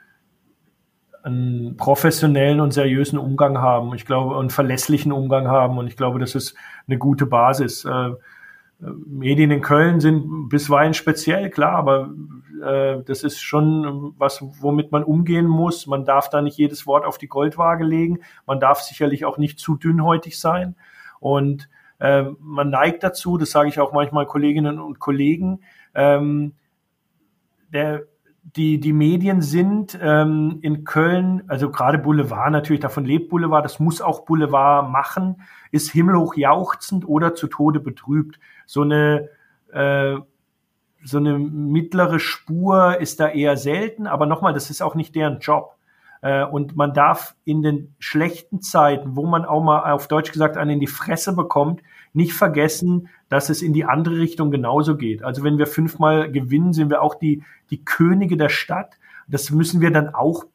[1.78, 3.94] professionellen und seriösen Umgang haben.
[3.96, 5.78] Ich glaube, einen verlässlichen Umgang haben.
[5.78, 6.56] Und ich glaube, das ist
[6.88, 7.86] eine gute Basis.
[7.86, 8.12] Äh,
[8.80, 12.10] Medien in Köln sind bisweilen speziell, klar, aber
[12.64, 15.86] äh, das ist schon was, womit man umgehen muss.
[15.86, 18.20] Man darf da nicht jedes Wort auf die Goldwaage legen.
[18.48, 20.76] Man darf sicherlich auch nicht zu dünnhäutig sein.
[21.20, 25.62] Und äh, man neigt dazu, das sage ich auch manchmal Kolleginnen und Kollegen,
[25.94, 26.54] ähm,
[27.72, 28.06] der
[28.44, 33.80] die, die Medien sind ähm, in Köln, also gerade Boulevard natürlich, davon lebt Boulevard, das
[33.80, 38.40] muss auch Boulevard machen, ist himmelhoch jauchzend oder zu Tode betrübt.
[38.66, 39.30] So eine,
[39.72, 40.18] äh,
[41.04, 45.40] so eine mittlere Spur ist da eher selten, aber nochmal, das ist auch nicht deren
[45.40, 45.76] Job.
[46.22, 50.58] Äh, und man darf in den schlechten Zeiten, wo man auch mal auf Deutsch gesagt
[50.58, 51.82] einen in die Fresse bekommt,
[52.14, 55.24] nicht vergessen, dass es in die andere Richtung genauso geht.
[55.24, 58.98] Also wenn wir fünfmal gewinnen, sind wir auch die, die Könige der Stadt.
[59.28, 60.46] Das müssen wir dann auch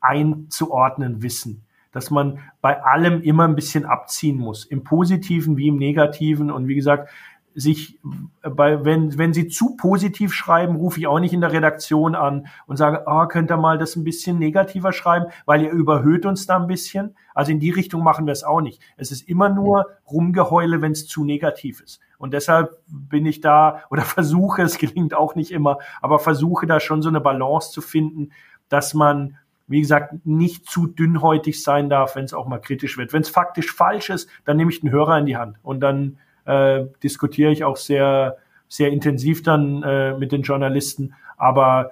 [0.00, 5.76] einzuordnen wissen dass man bei allem immer ein bisschen abziehen muss, im Positiven wie im
[5.76, 6.50] Negativen.
[6.50, 7.10] Und wie gesagt,
[7.58, 7.98] sich
[8.42, 12.46] bei, wenn, wenn sie zu positiv schreiben, rufe ich auch nicht in der Redaktion an
[12.66, 16.46] und sage, ah, könnt ihr mal das ein bisschen negativer schreiben, weil ihr überhöht uns
[16.46, 17.16] da ein bisschen.
[17.34, 18.80] Also in die Richtung machen wir es auch nicht.
[18.96, 22.00] Es ist immer nur Rumgeheule, wenn es zu negativ ist.
[22.16, 26.78] Und deshalb bin ich da oder versuche, es gelingt auch nicht immer, aber versuche da
[26.78, 28.30] schon so eine Balance zu finden,
[28.68, 33.12] dass man, wie gesagt, nicht zu dünnhäutig sein darf, wenn es auch mal kritisch wird.
[33.12, 36.18] Wenn es faktisch falsch ist, dann nehme ich den Hörer in die Hand und dann
[36.48, 41.14] äh, diskutiere ich auch sehr, sehr intensiv dann äh, mit den Journalisten.
[41.36, 41.90] Aber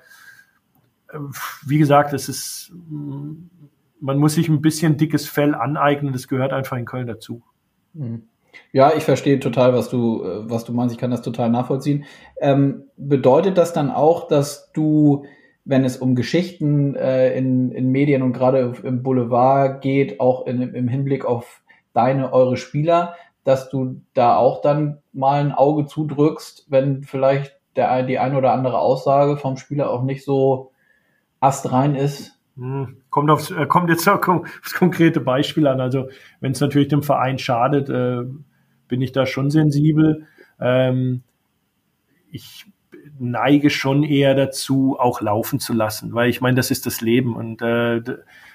[1.12, 1.19] äh,
[1.66, 2.73] wie gesagt, es ist,
[4.01, 6.12] man muss sich ein bisschen dickes Fell aneignen.
[6.12, 7.42] Das gehört einfach in Köln dazu.
[7.92, 8.23] Mhm.
[8.73, 10.95] Ja, ich verstehe total, was du, äh, was du meinst.
[10.95, 12.05] Ich kann das total nachvollziehen.
[12.40, 15.25] Ähm, bedeutet das dann auch, dass du,
[15.64, 20.62] wenn es um Geschichten äh, in, in Medien und gerade im Boulevard geht, auch in,
[20.62, 23.14] im Hinblick auf deine, eure Spieler,
[23.46, 28.52] dass du da auch dann mal ein Auge zudrückst, wenn vielleicht der, die eine oder
[28.52, 30.72] andere Aussage vom Spieler auch nicht so
[31.38, 32.40] astrein ist?
[32.56, 35.80] Hm, kommt, aufs, äh, kommt jetzt aufs konkrete Beispiel an.
[35.80, 36.09] Also
[36.40, 38.28] wenn es natürlich dem Verein schadet, äh,
[38.88, 40.26] bin ich da schon sensibel.
[40.59, 41.22] Ähm,
[42.32, 42.66] ich
[43.20, 47.37] neige schon eher dazu, auch laufen zu lassen, weil ich meine, das ist das Leben
[47.37, 48.00] und äh,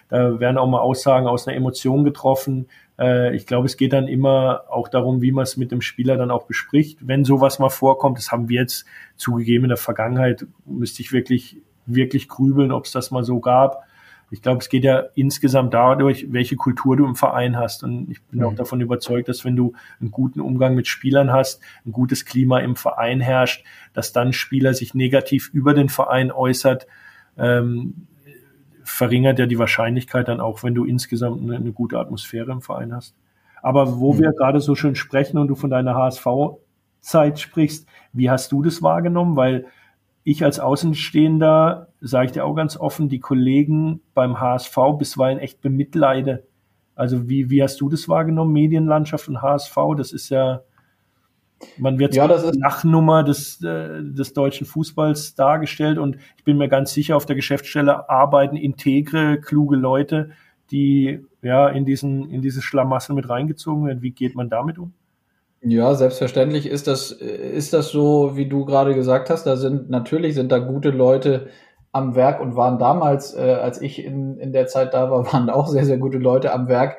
[0.09, 2.67] da werden auch mal Aussagen aus einer Emotion getroffen.
[2.99, 6.17] Äh, ich glaube, es geht dann immer auch darum, wie man es mit dem Spieler
[6.17, 6.99] dann auch bespricht.
[7.01, 11.57] Wenn sowas mal vorkommt, das haben wir jetzt zugegeben in der Vergangenheit, müsste ich wirklich,
[11.85, 13.83] wirklich grübeln, ob es das mal so gab.
[14.33, 17.83] Ich glaube, es geht ja insgesamt dadurch, welche Kultur du im Verein hast.
[17.83, 18.45] Und ich bin mhm.
[18.45, 22.59] auch davon überzeugt, dass wenn du einen guten Umgang mit Spielern hast, ein gutes Klima
[22.59, 26.87] im Verein herrscht, dass dann Spieler sich negativ über den Verein äußert,
[27.37, 28.07] ähm,
[28.91, 32.93] verringert ja die Wahrscheinlichkeit dann auch, wenn du insgesamt eine, eine gute Atmosphäre im Verein
[32.93, 33.15] hast.
[33.61, 34.19] Aber wo mhm.
[34.19, 38.81] wir gerade so schön sprechen und du von deiner HSV-Zeit sprichst, wie hast du das
[38.81, 39.35] wahrgenommen?
[39.35, 39.65] Weil
[40.23, 45.61] ich als Außenstehender, sage ich dir auch ganz offen, die Kollegen beim HSV bisweilen echt
[45.61, 46.45] bemitleide.
[46.95, 49.75] Also wie, wie hast du das wahrgenommen, Medienlandschaft und HSV?
[49.97, 50.61] Das ist ja,
[51.77, 56.57] man wird ja, das ist Nachnummer des, äh, des deutschen Fußballs dargestellt und ich bin
[56.57, 60.31] mir ganz sicher, auf der Geschäftsstelle arbeiten integre, kluge Leute,
[60.71, 64.01] die ja in diesen, in diese Schlamassel mit reingezogen werden.
[64.01, 64.93] Wie geht man damit um?
[65.63, 69.43] Ja, selbstverständlich ist das, ist das so, wie du gerade gesagt hast.
[69.43, 71.49] Da sind, natürlich sind da gute Leute
[71.91, 75.49] am Werk und waren damals, äh, als ich in, in der Zeit da war, waren
[75.49, 76.97] auch sehr, sehr gute Leute am Werk.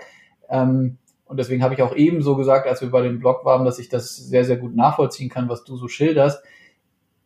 [0.48, 0.98] Ähm,
[1.32, 3.88] und deswegen habe ich auch ebenso gesagt, als wir bei dem Blog waren, dass ich
[3.88, 6.44] das sehr, sehr gut nachvollziehen kann, was du so schilderst.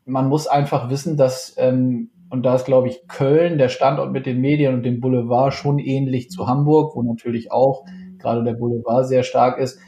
[0.05, 4.25] Man muss einfach wissen, dass, ähm, und da ist, glaube ich, Köln, der Standort mit
[4.25, 7.85] den Medien und dem Boulevard schon ähnlich zu Hamburg, wo natürlich auch
[8.19, 9.81] gerade der Boulevard sehr stark ist,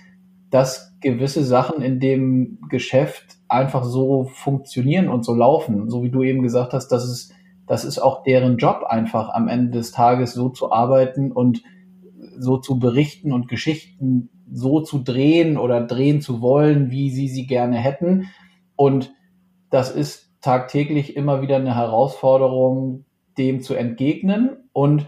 [0.51, 5.89] dass gewisse Sachen in dem Geschäft einfach so funktionieren und so laufen.
[5.89, 7.33] So wie du eben gesagt hast, dass es,
[7.69, 11.63] das ist auch deren Job einfach am Ende des Tages so zu arbeiten und
[12.39, 17.47] so zu berichten und Geschichten so zu drehen oder drehen zu wollen, wie sie sie
[17.47, 18.31] gerne hätten.
[18.77, 19.13] Und
[19.71, 23.05] das ist tagtäglich immer wieder eine Herausforderung,
[23.37, 24.69] dem zu entgegnen.
[24.73, 25.07] Und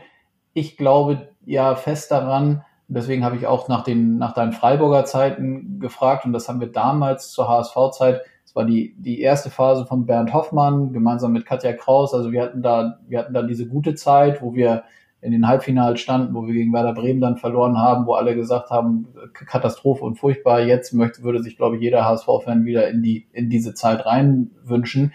[0.52, 5.78] ich glaube ja fest daran, deswegen habe ich auch nach den, nach deinen Freiburger Zeiten
[5.80, 10.06] gefragt und das haben wir damals zur HSV-Zeit, das war die, die erste Phase von
[10.06, 12.12] Bernd Hoffmann gemeinsam mit Katja Kraus.
[12.12, 14.82] Also wir hatten da, wir hatten da diese gute Zeit, wo wir
[15.22, 18.70] in den Halbfinals standen, wo wir gegen Werder Bremen dann verloren haben, wo alle gesagt
[18.70, 20.62] haben, Katastrophe und furchtbar.
[20.62, 25.12] Jetzt möchte, würde sich, glaube ich, jeder HSV-Fan wieder in die, in diese Zeit reinwünschen.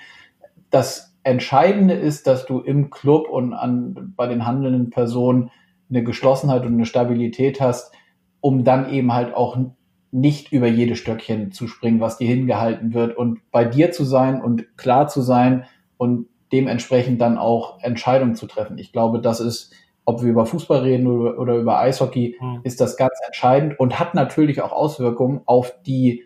[0.69, 5.49] Das Entscheidende ist, dass du im Club und an, bei den handelnden Personen
[5.89, 7.91] eine Geschlossenheit und eine Stabilität hast,
[8.41, 9.57] um dann eben halt auch
[10.11, 14.39] nicht über jede Stöckchen zu springen, was dir hingehalten wird und bei dir zu sein
[14.41, 15.65] und klar zu sein
[15.97, 18.77] und dementsprechend dann auch Entscheidungen zu treffen.
[18.77, 19.73] Ich glaube, das ist
[20.05, 22.59] ob wir über Fußball reden oder, oder über Eishockey, mhm.
[22.63, 26.23] ist das ganz entscheidend und hat natürlich auch Auswirkungen auf die,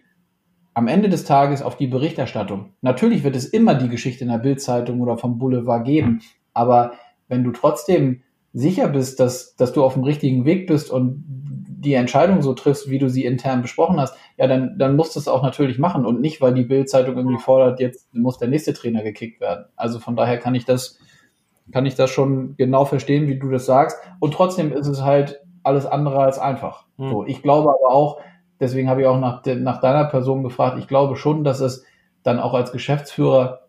[0.73, 2.73] am Ende des Tages auf die Berichterstattung.
[2.81, 6.21] Natürlich wird es immer die Geschichte in der Bildzeitung oder vom Boulevard geben,
[6.53, 6.93] aber
[7.27, 8.21] wenn du trotzdem
[8.53, 12.89] sicher bist, dass, dass du auf dem richtigen Weg bist und die Entscheidung so triffst,
[12.89, 16.05] wie du sie intern besprochen hast, ja, dann, dann musst du es auch natürlich machen
[16.05, 19.65] und nicht, weil die Bildzeitung irgendwie fordert, jetzt muss der nächste Trainer gekickt werden.
[19.75, 20.99] Also von daher kann ich das,
[21.71, 23.97] kann ich das schon genau verstehen, wie du das sagst.
[24.19, 26.85] Und trotzdem ist es halt alles andere als einfach.
[26.97, 27.09] Mhm.
[27.09, 28.19] So, ich glaube aber auch,
[28.59, 31.85] deswegen habe ich auch nach, de, nach deiner Person gefragt, ich glaube schon, dass es
[32.23, 33.61] dann auch als Geschäftsführer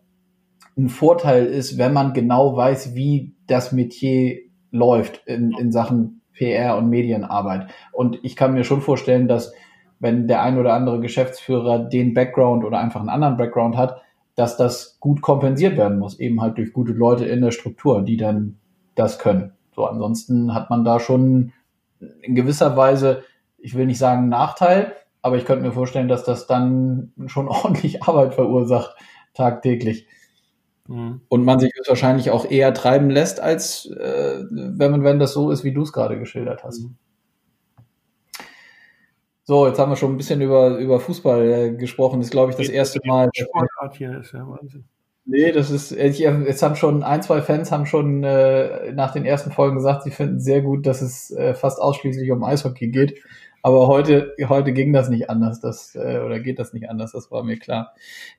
[0.77, 4.39] ein Vorteil ist, wenn man genau weiß, wie das Metier
[4.71, 7.67] läuft in, in Sachen PR und Medienarbeit.
[7.91, 9.53] Und ich kann mir schon vorstellen, dass
[9.99, 14.01] wenn der ein oder andere Geschäftsführer den Background oder einfach einen anderen Background hat,
[14.35, 18.17] dass das gut kompensiert werden muss, eben halt durch gute Leute in der Struktur, die
[18.17, 18.57] dann
[18.95, 19.53] das können.
[19.75, 21.53] So, ansonsten hat man da schon
[22.21, 23.23] in gewisser Weise,
[23.57, 28.03] ich will nicht sagen Nachteil, aber ich könnte mir vorstellen, dass das dann schon ordentlich
[28.03, 28.95] Arbeit verursacht,
[29.33, 30.07] tagtäglich.
[30.87, 31.21] Mhm.
[31.29, 35.51] Und man sich wahrscheinlich auch eher treiben lässt, als äh, wenn man, wenn das so
[35.51, 36.81] ist, wie du es gerade geschildert hast.
[36.81, 36.95] Mhm.
[39.51, 42.21] So, jetzt haben wir schon ein bisschen über, über Fußball äh, gesprochen.
[42.21, 43.29] Das ist, glaube ich, das erste Mal.
[43.35, 44.85] Sportart hier ist ja Wahnsinn.
[45.25, 49.25] Nee, das ist, ich, jetzt haben schon ein, zwei Fans haben schon äh, nach den
[49.25, 53.19] ersten Folgen gesagt, sie finden sehr gut, dass es äh, fast ausschließlich um Eishockey geht.
[53.61, 57.29] Aber heute, heute ging das nicht anders, das, äh, oder geht das nicht anders, das
[57.29, 57.93] war mir klar.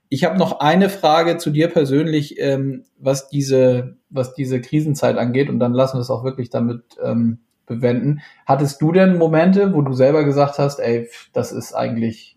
[0.09, 5.51] Ich habe noch eine Frage zu dir persönlich, ähm, was diese, was diese Krisenzeit angeht,
[5.51, 8.21] und dann lassen wir es auch wirklich damit ähm, bewenden.
[8.47, 12.37] Hattest du denn Momente, wo du selber gesagt hast, ey, das ist eigentlich,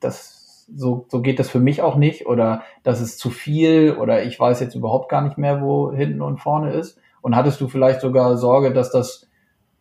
[0.00, 4.22] das, so, so geht das für mich auch nicht, oder das ist zu viel, oder
[4.24, 6.98] ich weiß jetzt überhaupt gar nicht mehr, wo hinten und vorne ist?
[7.20, 9.28] Und hattest du vielleicht sogar Sorge, dass das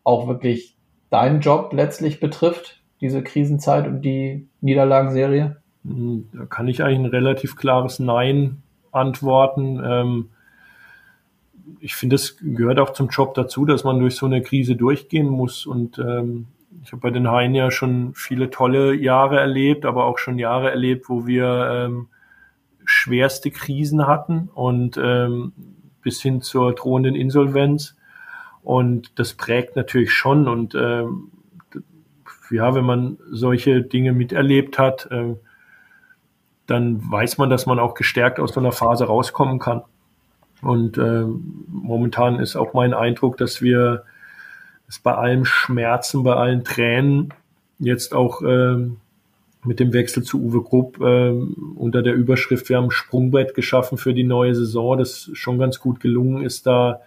[0.04, 0.76] auch wirklich
[1.10, 5.58] deinen Job letztlich betrifft, diese Krisenzeit und die Niederlagenserie?
[5.84, 9.82] Hm, da kann ich eigentlich ein relativ klares Nein antworten.
[9.86, 10.30] Ähm,
[11.80, 15.28] ich finde, es gehört auch zum Job dazu, dass man durch so eine Krise durchgehen
[15.28, 15.66] muss.
[15.66, 16.48] Und ähm,
[16.84, 20.72] ich habe bei den Haien ja schon viele tolle Jahre erlebt, aber auch schon Jahre
[20.72, 22.08] erlebt, wo wir ähm,
[22.86, 25.54] schwerste Krisen hatten und ähm,
[26.02, 27.96] bis hin zur drohenden Insolvenz.
[28.64, 30.48] Und das prägt natürlich schon.
[30.48, 31.32] Und ähm,
[32.50, 35.36] ja, wenn man solche Dinge miterlebt hat, äh,
[36.66, 39.84] dann weiß man, dass man auch gestärkt aus so einer Phase rauskommen kann.
[40.62, 41.24] Und äh,
[41.68, 44.04] momentan ist auch mein Eindruck, dass wir
[44.88, 47.34] es bei allem Schmerzen, bei allen Tränen
[47.80, 48.88] jetzt auch äh,
[49.64, 51.32] mit dem Wechsel zu Uwe Grupp äh,
[51.76, 56.00] unter der Überschrift, wir haben Sprungbrett geschaffen für die neue Saison, das schon ganz gut
[56.00, 57.02] gelungen ist, da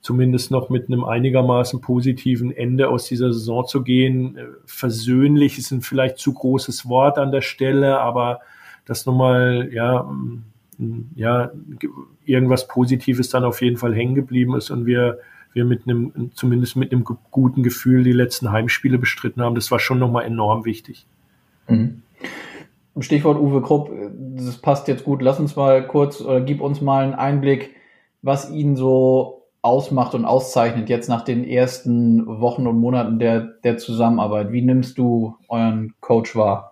[0.00, 4.36] zumindest noch mit einem einigermaßen positiven Ende aus dieser Saison zu gehen.
[4.64, 8.40] Versöhnlich ist ein vielleicht zu großes Wort an der Stelle, aber
[8.84, 10.10] das nochmal, ja,
[11.14, 11.50] ja,
[12.24, 15.18] irgendwas Positives dann auf jeden Fall hängen geblieben ist und wir,
[15.52, 19.54] wir mit einem, zumindest mit einem guten Gefühl die letzten Heimspiele bestritten haben.
[19.54, 21.06] Das war schon nochmal enorm wichtig.
[21.68, 22.02] Mhm.
[23.00, 23.90] Stichwort Uwe Krupp,
[24.36, 25.22] das passt jetzt gut.
[25.22, 27.70] Lass uns mal kurz oder gib uns mal einen Einblick,
[28.20, 33.78] was ihn so ausmacht und auszeichnet jetzt nach den ersten Wochen und Monaten der, der
[33.78, 34.52] Zusammenarbeit?
[34.52, 36.71] Wie nimmst du euren Coach wahr?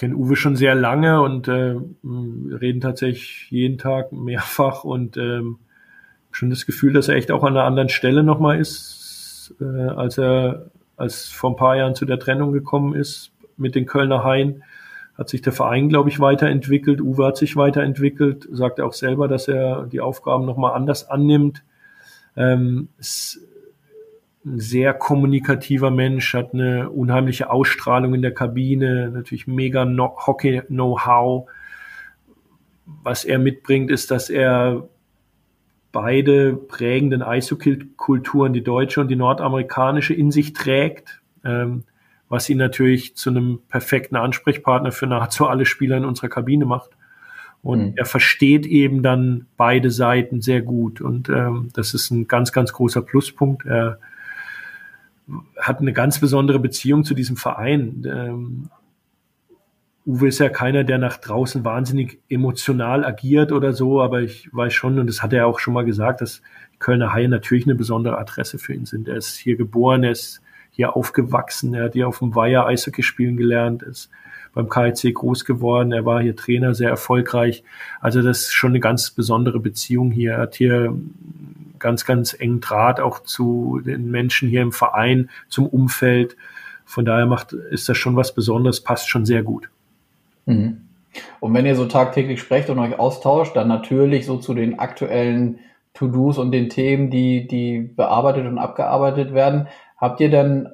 [0.00, 5.58] Kenne Uwe schon sehr lange und äh, reden tatsächlich jeden Tag mehrfach und ähm,
[6.30, 10.16] schon das Gefühl, dass er echt auch an einer anderen Stelle nochmal ist, äh, als
[10.16, 14.62] er als vor ein paar Jahren zu der Trennung gekommen ist mit den Kölner Haien
[15.18, 17.02] hat sich der Verein, glaube ich, weiterentwickelt.
[17.02, 21.62] Uwe hat sich weiterentwickelt, sagt er auch selber, dass er die Aufgaben nochmal anders annimmt.
[22.38, 23.38] Ähm, ist
[24.44, 31.48] ein sehr kommunikativer Mensch, hat eine unheimliche Ausstrahlung in der Kabine, natürlich mega no Hockey-Know-how.
[33.02, 34.88] Was er mitbringt, ist, dass er
[35.92, 41.20] beide prägenden Eishockey-Kulturen, die deutsche und die nordamerikanische, in sich trägt.
[41.44, 41.84] Ähm,
[42.30, 46.90] was ihn natürlich zu einem perfekten Ansprechpartner für nahezu alle Spieler in unserer Kabine macht.
[47.60, 47.92] Und mhm.
[47.96, 51.00] er versteht eben dann beide Seiten sehr gut.
[51.00, 53.66] Und ähm, das ist ein ganz, ganz großer Pluspunkt.
[53.66, 53.98] Er
[55.58, 58.04] hat eine ganz besondere Beziehung zu diesem Verein.
[58.06, 58.70] Ähm,
[60.06, 64.72] Uwe ist ja keiner, der nach draußen wahnsinnig emotional agiert oder so, aber ich weiß
[64.72, 66.42] schon, und das hat er auch schon mal gesagt, dass
[66.78, 69.08] Kölner Haie natürlich eine besondere Adresse für ihn sind.
[69.08, 70.40] Er ist hier geboren, er ist
[70.70, 71.74] hier aufgewachsen.
[71.74, 74.10] Er hat hier auf dem Weiher Eishockey spielen gelernt, ist
[74.52, 75.92] beim KIC groß geworden.
[75.92, 77.62] Er war hier Trainer, sehr erfolgreich.
[78.00, 80.32] Also das ist schon eine ganz besondere Beziehung hier.
[80.32, 80.96] Er hat hier
[81.78, 86.36] ganz, ganz engen Draht auch zu den Menschen hier im Verein, zum Umfeld.
[86.84, 89.70] Von daher macht, ist das schon was Besonderes, passt schon sehr gut.
[90.46, 90.82] Mhm.
[91.40, 95.58] Und wenn ihr so tagtäglich sprecht und euch austauscht, dann natürlich so zu den aktuellen
[95.94, 99.66] To-Dos und den Themen, die, die bearbeitet und abgearbeitet werden.
[100.00, 100.68] Habt ihr dann, äh,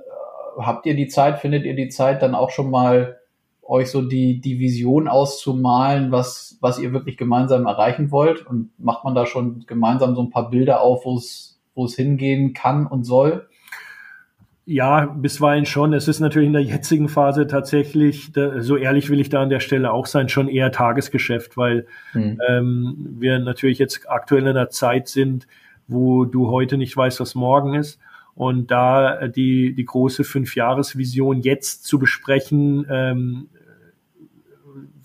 [0.63, 3.19] habt ihr die Zeit, findet ihr die Zeit dann auch schon mal
[3.63, 8.47] euch so die, die Vision auszumalen, was, was ihr wirklich gemeinsam erreichen wollt?
[8.47, 11.97] Und macht man da schon gemeinsam so ein paar Bilder auf, wo es, wo es
[11.97, 13.49] hingehen kann und soll?
[14.69, 15.93] Ja, bisweilen schon.
[15.93, 19.61] Es ist natürlich in der jetzigen Phase tatsächlich, so ehrlich will ich da an der
[19.61, 22.41] Stelle auch sein, schon eher Tagesgeschäft, weil hm.
[22.49, 25.47] ähm, wir natürlich jetzt aktuell in einer Zeit sind,
[25.87, 28.01] wo du heute nicht weißt, was morgen ist.
[28.37, 33.49] Und da die, die große Fünfjahresvision jetzt zu besprechen, ähm,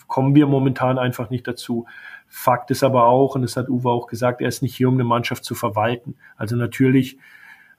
[0.07, 1.85] kommen wir momentan einfach nicht dazu.
[2.27, 4.95] Fakt ist aber auch, und das hat Uwe auch gesagt, er ist nicht hier, um
[4.95, 6.15] eine Mannschaft zu verwalten.
[6.35, 7.17] Also natürlich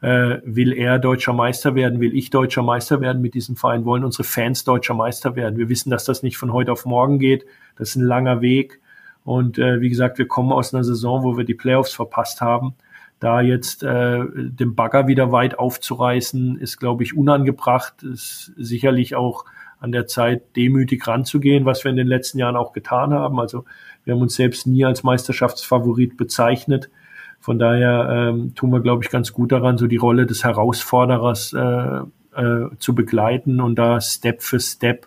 [0.01, 4.05] äh, will er deutscher Meister werden, will ich deutscher Meister werden mit diesem Verein, wollen
[4.05, 5.59] unsere Fans deutscher Meister werden.
[5.59, 7.45] Wir wissen, dass das nicht von heute auf morgen geht.
[7.77, 8.81] Das ist ein langer Weg.
[9.25, 12.75] Und äh, wie gesagt, wir kommen aus einer Saison, wo wir die Playoffs verpasst haben.
[13.23, 18.03] Da jetzt äh, den Bagger wieder weit aufzureißen, ist, glaube ich, unangebracht.
[18.03, 19.45] Ist sicherlich auch
[19.79, 23.39] an der Zeit, demütig ranzugehen, was wir in den letzten Jahren auch getan haben.
[23.39, 23.65] Also
[24.03, 26.91] wir haben uns selbst nie als Meisterschaftsfavorit bezeichnet.
[27.39, 31.53] Von daher ähm, tun wir, glaube ich, ganz gut daran, so die Rolle des Herausforderers
[31.53, 32.01] äh,
[32.35, 35.07] äh, zu begleiten und da Step für Step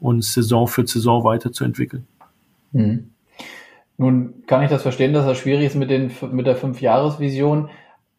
[0.00, 2.08] und Saison für Saison weiterzuentwickeln.
[2.72, 3.10] Mhm.
[4.02, 7.70] Nun kann ich das verstehen, dass das schwierig ist mit, den, mit der Fünf-Jahres-Vision,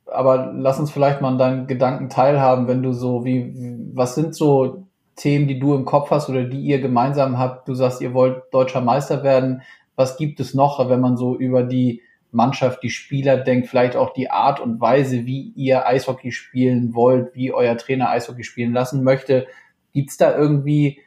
[0.05, 3.53] aber lass uns vielleicht mal an deinen Gedanken teilhaben, wenn du so, wie,
[3.93, 7.67] was sind so Themen, die du im Kopf hast oder die ihr gemeinsam habt?
[7.67, 9.61] Du sagst, ihr wollt deutscher Meister werden.
[9.97, 14.13] Was gibt es noch, wenn man so über die Mannschaft, die Spieler denkt, vielleicht auch
[14.13, 19.03] die Art und Weise, wie ihr Eishockey spielen wollt, wie euer Trainer Eishockey spielen lassen
[19.03, 19.47] möchte.
[19.91, 21.01] Gibt's da irgendwie,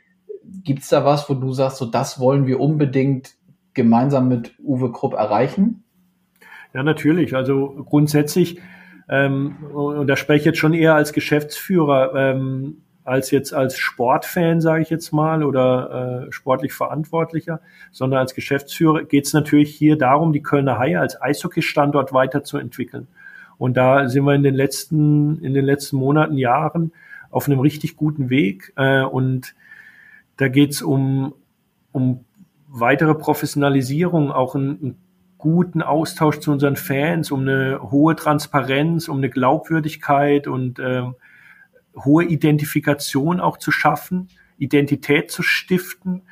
[0.64, 3.36] gibt's da was, wo du sagst, so das wollen wir unbedingt
[3.76, 5.84] gemeinsam mit Uwe Krupp erreichen?
[6.74, 7.36] Ja, natürlich.
[7.36, 8.60] Also grundsätzlich,
[9.08, 14.60] ähm, und da spreche ich jetzt schon eher als Geschäftsführer, ähm, als jetzt als Sportfan,
[14.60, 17.60] sage ich jetzt mal, oder äh, sportlich Verantwortlicher,
[17.92, 23.06] sondern als Geschäftsführer geht es natürlich hier darum, die Kölner Haie als Eishockey-Standort weiterzuentwickeln.
[23.58, 26.92] Und da sind wir in den letzten, in den letzten Monaten, Jahren
[27.30, 28.72] auf einem richtig guten Weg.
[28.76, 29.54] Äh, und
[30.36, 31.32] da geht es um,
[31.92, 32.24] um
[32.80, 34.96] weitere Professionalisierung, auch einen,
[35.38, 41.02] guten Austausch zu unseren Fans, um eine hohe Transparenz, um eine Glaubwürdigkeit und äh,
[42.04, 46.22] hohe Identifikation auch zu schaffen, Identität zu stiften.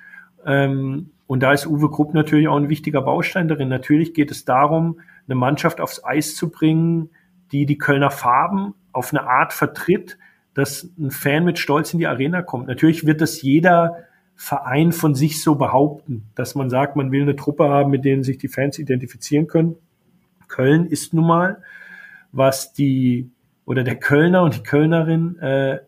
[0.44, 3.68] Ähm, und da ist Uwe Krupp natürlich auch ein wichtiger Baustein darin.
[3.68, 7.10] Natürlich geht es darum, eine Mannschaft aufs Eis zu bringen,
[7.52, 10.18] die die Kölner Farben auf eine Art vertritt,
[10.54, 12.68] dass ein Fan mit Stolz in die Arena kommt.
[12.68, 14.04] Natürlich wird das jeder
[14.36, 18.22] Verein von sich so behaupten, dass man sagt, man will eine Truppe haben, mit denen
[18.22, 19.76] sich die Fans identifizieren können.
[20.48, 21.62] Köln ist nun mal,
[22.32, 23.30] was die
[23.64, 25.78] oder der Kölner und die Kölnerin äh,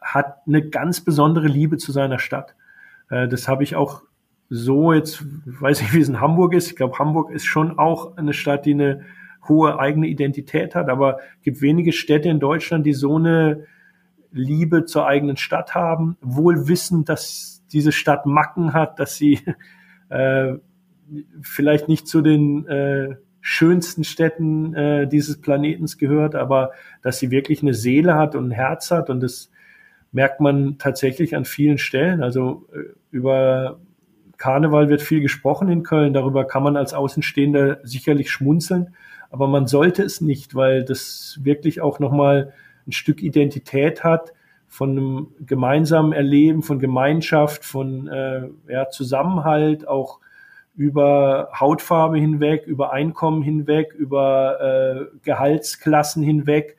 [0.00, 2.54] hat eine ganz besondere Liebe zu seiner Stadt.
[3.10, 4.02] Äh, das habe ich auch
[4.48, 6.68] so jetzt, weiß ich, wie es in Hamburg ist.
[6.68, 9.04] Ich glaube, Hamburg ist schon auch eine Stadt, die eine
[9.48, 13.64] hohe eigene Identität hat, aber gibt wenige Städte in Deutschland, die so eine
[14.32, 19.40] Liebe zur eigenen Stadt haben, wohl wissen, dass diese Stadt Macken hat, dass sie
[20.08, 20.54] äh,
[21.42, 26.72] vielleicht nicht zu den äh, schönsten Städten äh, dieses Planetens gehört, aber
[27.02, 29.10] dass sie wirklich eine Seele hat und ein Herz hat.
[29.10, 29.50] Und das
[30.12, 32.22] merkt man tatsächlich an vielen Stellen.
[32.22, 33.80] Also äh, über
[34.36, 38.94] Karneval wird viel gesprochen in Köln, darüber kann man als Außenstehender sicherlich schmunzeln,
[39.30, 42.54] aber man sollte es nicht, weil das wirklich auch nochmal
[42.90, 44.32] ein Stück Identität hat
[44.68, 50.20] von einem gemeinsamen Erleben, von Gemeinschaft, von äh, ja, Zusammenhalt, auch
[50.76, 56.76] über Hautfarbe hinweg, über Einkommen hinweg, über äh, Gehaltsklassen hinweg,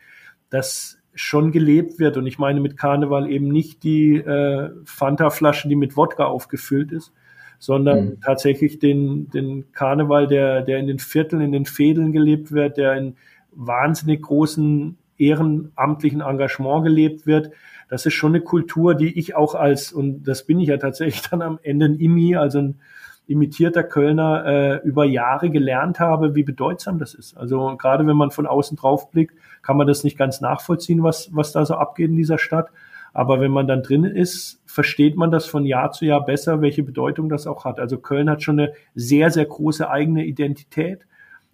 [0.49, 2.17] das schon gelebt wird.
[2.17, 7.13] Und ich meine mit Karneval eben nicht die äh, Fanta-Flasche, die mit Wodka aufgefüllt ist,
[7.59, 8.21] sondern mhm.
[8.21, 12.95] tatsächlich den, den Karneval, der, der in den Vierteln, in den Fädeln gelebt wird, der
[12.95, 13.17] in
[13.51, 17.51] wahnsinnig großen ehrenamtlichen Engagement gelebt wird.
[17.89, 21.21] Das ist schon eine Kultur, die ich auch als, und das bin ich ja tatsächlich
[21.29, 22.79] dann am Ende ein IMI, also ein
[23.27, 27.37] imitierter Kölner äh, über Jahre gelernt habe, wie bedeutsam das ist.
[27.37, 31.29] Also gerade wenn man von außen drauf blickt, kann man das nicht ganz nachvollziehen, was,
[31.33, 32.69] was da so abgeht in dieser Stadt.
[33.13, 36.83] Aber wenn man dann drin ist, versteht man das von Jahr zu Jahr besser, welche
[36.83, 37.79] Bedeutung das auch hat.
[37.79, 41.05] Also Köln hat schon eine sehr, sehr große eigene Identität.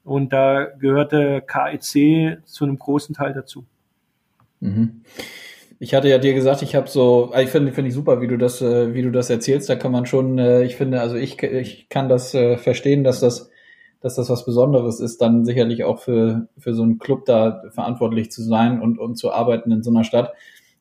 [0.08, 3.66] Und da gehört der KEC zu einem großen Teil dazu.
[4.62, 5.02] Mhm.
[5.80, 8.28] Ich hatte ja dir gesagt, ich habe so, ah, ich finde finde ich super, wie
[8.28, 11.18] du das äh, wie du das erzählst, da kann man schon äh, ich finde, also
[11.18, 13.52] ich ich kann das äh, verstehen, dass das
[14.00, 18.32] dass das was Besonderes ist, dann sicherlich auch für für so einen Club da verantwortlich
[18.32, 20.32] zu sein und und zu arbeiten in so einer Stadt.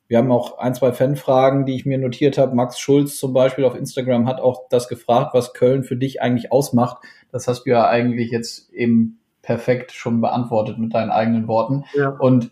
[0.07, 2.55] Wir haben auch ein, zwei Fanfragen, die ich mir notiert habe.
[2.55, 6.51] Max Schulz zum Beispiel auf Instagram hat auch das gefragt, was Köln für dich eigentlich
[6.51, 6.97] ausmacht.
[7.31, 11.83] Das hast du ja eigentlich jetzt eben perfekt schon beantwortet mit deinen eigenen Worten.
[11.93, 12.09] Ja.
[12.09, 12.51] Und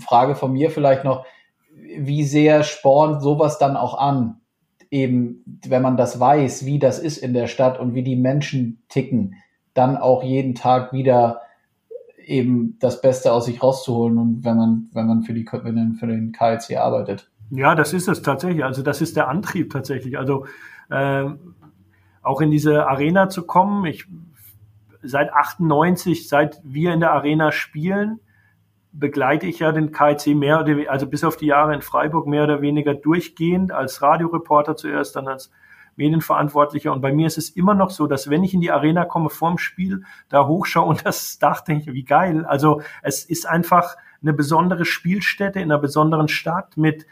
[0.00, 1.26] Frage von mir vielleicht noch,
[1.74, 4.40] wie sehr spornt sowas dann auch an?
[4.90, 8.82] Eben, wenn man das weiß, wie das ist in der Stadt und wie die Menschen
[8.88, 9.36] ticken,
[9.72, 11.40] dann auch jeden Tag wieder
[12.24, 16.06] eben das Beste aus sich rauszuholen und wenn man, wenn man für die, wenn für
[16.06, 17.30] den KLC arbeitet.
[17.50, 18.64] Ja, das ist es tatsächlich.
[18.64, 20.18] Also das ist der Antrieb tatsächlich.
[20.18, 20.46] Also
[20.90, 21.24] äh,
[22.22, 23.84] auch in diese Arena zu kommen.
[23.86, 24.06] Ich
[25.02, 28.20] seit 98, seit wir in der Arena spielen,
[28.92, 32.44] begleite ich ja den KIC mehr oder also bis auf die Jahre in Freiburg mehr
[32.44, 35.50] oder weniger durchgehend als Radioreporter zuerst, dann als
[35.96, 36.92] Medienverantwortlicher.
[36.92, 39.30] Und bei mir ist es immer noch so, dass wenn ich in die Arena komme
[39.30, 42.44] vorm Spiel, da hochschaue und das Dach denke, wie geil.
[42.44, 47.06] Also es ist einfach eine besondere Spielstätte in einer besonderen Stadt mit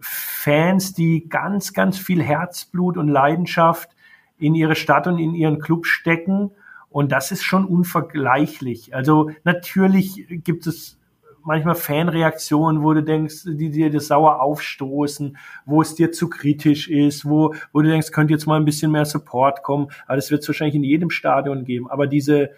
[0.00, 3.90] Fans, die ganz, ganz viel Herzblut und Leidenschaft
[4.38, 6.52] in ihre Stadt und in ihren Club stecken.
[6.88, 8.94] Und das ist schon unvergleichlich.
[8.94, 10.99] Also natürlich gibt es
[11.44, 15.36] manchmal Fanreaktionen, wo du denkst, die dir das sauer aufstoßen,
[15.66, 18.92] wo es dir zu kritisch ist, wo, wo du denkst, könnte jetzt mal ein bisschen
[18.92, 19.88] mehr Support kommen.
[20.06, 21.90] Aber das wird es wahrscheinlich in jedem Stadion geben.
[21.90, 22.50] Aber diese,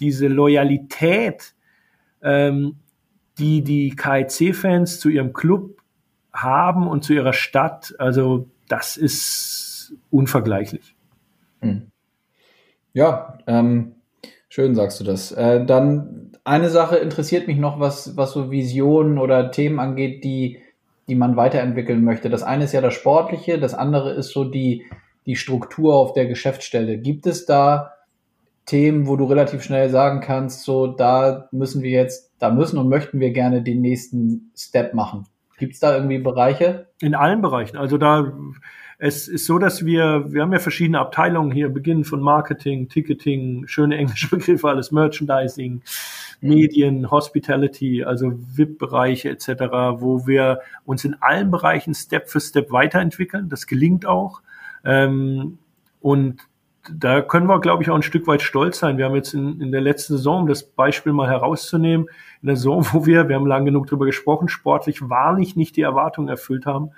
[0.00, 1.54] diese Loyalität,
[2.22, 2.76] ähm,
[3.38, 5.80] die die KIC-Fans zu ihrem Club
[6.32, 10.94] haben und zu ihrer Stadt, also das ist unvergleichlich.
[11.60, 11.90] Hm.
[12.92, 13.94] Ja, ähm,
[14.48, 15.32] schön sagst du das.
[15.32, 20.58] Äh, dann eine Sache interessiert mich noch, was, was so Visionen oder Themen angeht, die,
[21.08, 22.30] die man weiterentwickeln möchte.
[22.30, 24.84] Das eine ist ja das Sportliche, das andere ist so die,
[25.26, 26.98] die Struktur auf der Geschäftsstelle.
[26.98, 27.92] Gibt es da
[28.64, 32.88] Themen, wo du relativ schnell sagen kannst, so da müssen wir jetzt, da müssen und
[32.88, 35.26] möchten wir gerne den nächsten Step machen?
[35.58, 36.86] Gibt es da irgendwie Bereiche?
[37.00, 37.76] In allen Bereichen.
[37.76, 38.32] Also da
[38.98, 43.66] es ist so, dass wir, wir haben ja verschiedene Abteilungen hier, beginnen von Marketing, Ticketing,
[43.68, 45.82] schöne englische Begriffe, alles Merchandising,
[46.40, 49.48] Medien, Hospitality, also VIP-Bereiche etc.,
[50.00, 53.48] wo wir uns in allen Bereichen Step für Step weiterentwickeln.
[53.48, 54.42] Das gelingt auch.
[54.84, 55.58] Ähm,
[56.00, 56.40] und
[56.90, 58.98] da können wir, glaube ich, auch ein Stück weit stolz sein.
[58.98, 62.08] Wir haben jetzt in, in der letzten Saison, um das Beispiel mal herauszunehmen,
[62.42, 65.82] in der Saison, wo wir, wir haben lang genug darüber gesprochen, sportlich wahrlich nicht die
[65.82, 66.90] Erwartungen erfüllt haben,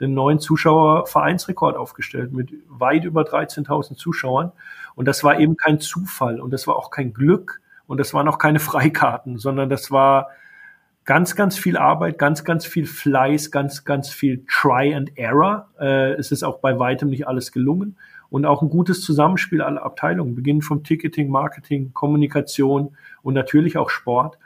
[0.00, 4.52] einen neuen Zuschauervereinsrekord aufgestellt mit weit über 13.000 Zuschauern.
[4.94, 8.28] Und das war eben kein Zufall und das war auch kein Glück und das waren
[8.28, 10.28] auch keine Freikarten, sondern das war
[11.04, 15.68] ganz, ganz viel Arbeit, ganz, ganz viel Fleiß, ganz, ganz viel Try and Error.
[15.78, 17.96] Äh, es ist auch bei weitem nicht alles gelungen
[18.28, 23.88] und auch ein gutes Zusammenspiel aller Abteilungen, beginnend vom Ticketing, Marketing, Kommunikation und natürlich auch
[23.88, 24.38] Sport.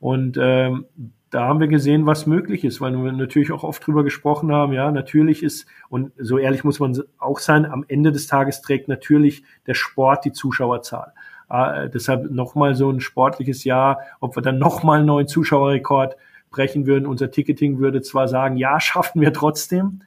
[0.00, 0.86] Und ähm,
[1.30, 4.72] da haben wir gesehen, was möglich ist, weil wir natürlich auch oft drüber gesprochen haben,
[4.72, 8.88] ja, natürlich ist, und so ehrlich muss man auch sein, am Ende des Tages trägt
[8.88, 11.12] natürlich der Sport die Zuschauerzahl.
[11.50, 16.16] Äh, deshalb nochmal so ein sportliches Jahr, ob wir dann nochmal einen neuen Zuschauerrekord
[16.50, 17.06] brechen würden.
[17.06, 20.00] Unser Ticketing würde zwar sagen, ja, schaffen wir trotzdem.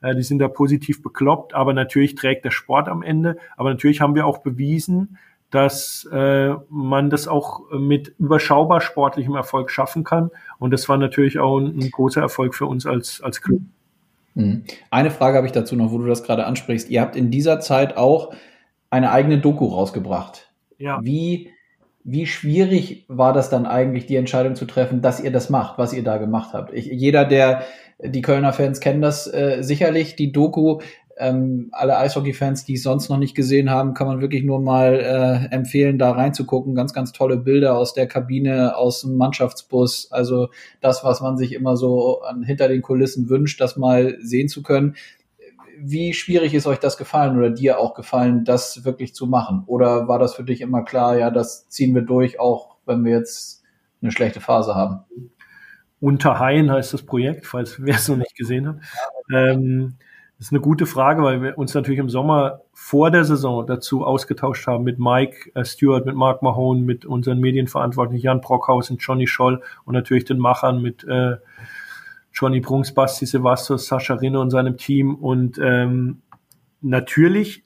[0.00, 3.36] Äh, die sind da positiv bekloppt, aber natürlich trägt der Sport am Ende.
[3.56, 5.18] Aber natürlich haben wir auch bewiesen,
[5.54, 10.30] dass äh, man das auch mit überschaubar sportlichem Erfolg schaffen kann.
[10.58, 13.60] Und das war natürlich auch ein, ein großer Erfolg für uns als, als Club.
[14.34, 14.64] Mhm.
[14.90, 16.90] Eine Frage habe ich dazu noch, wo du das gerade ansprichst.
[16.90, 18.34] Ihr habt in dieser Zeit auch
[18.90, 20.50] eine eigene Doku rausgebracht.
[20.78, 20.98] Ja.
[21.04, 21.50] Wie,
[22.02, 25.92] wie schwierig war das dann eigentlich, die Entscheidung zu treffen, dass ihr das macht, was
[25.92, 26.72] ihr da gemacht habt?
[26.72, 27.62] Ich, jeder, der
[28.02, 30.16] die Kölner Fans kennen das äh, sicherlich.
[30.16, 30.80] Die Doku
[31.16, 34.94] ähm, alle Eishockey-Fans, die es sonst noch nicht gesehen haben, kann man wirklich nur mal
[34.94, 36.74] äh, empfehlen, da reinzugucken.
[36.74, 40.10] Ganz, ganz tolle Bilder aus der Kabine, aus dem Mannschaftsbus.
[40.10, 40.48] Also
[40.80, 44.62] das, was man sich immer so an, hinter den Kulissen wünscht, das mal sehen zu
[44.62, 44.96] können.
[45.78, 49.64] Wie schwierig ist euch das gefallen oder dir auch gefallen, das wirklich zu machen?
[49.66, 53.12] Oder war das für dich immer klar, ja, das ziehen wir durch, auch wenn wir
[53.12, 53.62] jetzt
[54.02, 55.00] eine schlechte Phase haben?
[56.00, 58.76] Unterhain heißt das Projekt, falls wer es noch nicht gesehen hat.
[59.34, 59.96] Ähm,
[60.38, 64.04] das ist eine gute Frage, weil wir uns natürlich im Sommer vor der Saison dazu
[64.04, 69.26] ausgetauscht haben mit Mike äh, Stewart, mit Mark Mahone, mit unseren Medienverantwortlichen Jan Brockhausen, Johnny
[69.26, 71.36] Scholl und natürlich den Machern mit äh,
[72.32, 75.14] Johnny Brunks, Basti Sevastos, Sascha Rinne und seinem Team.
[75.14, 76.22] Und ähm,
[76.80, 77.64] natürlich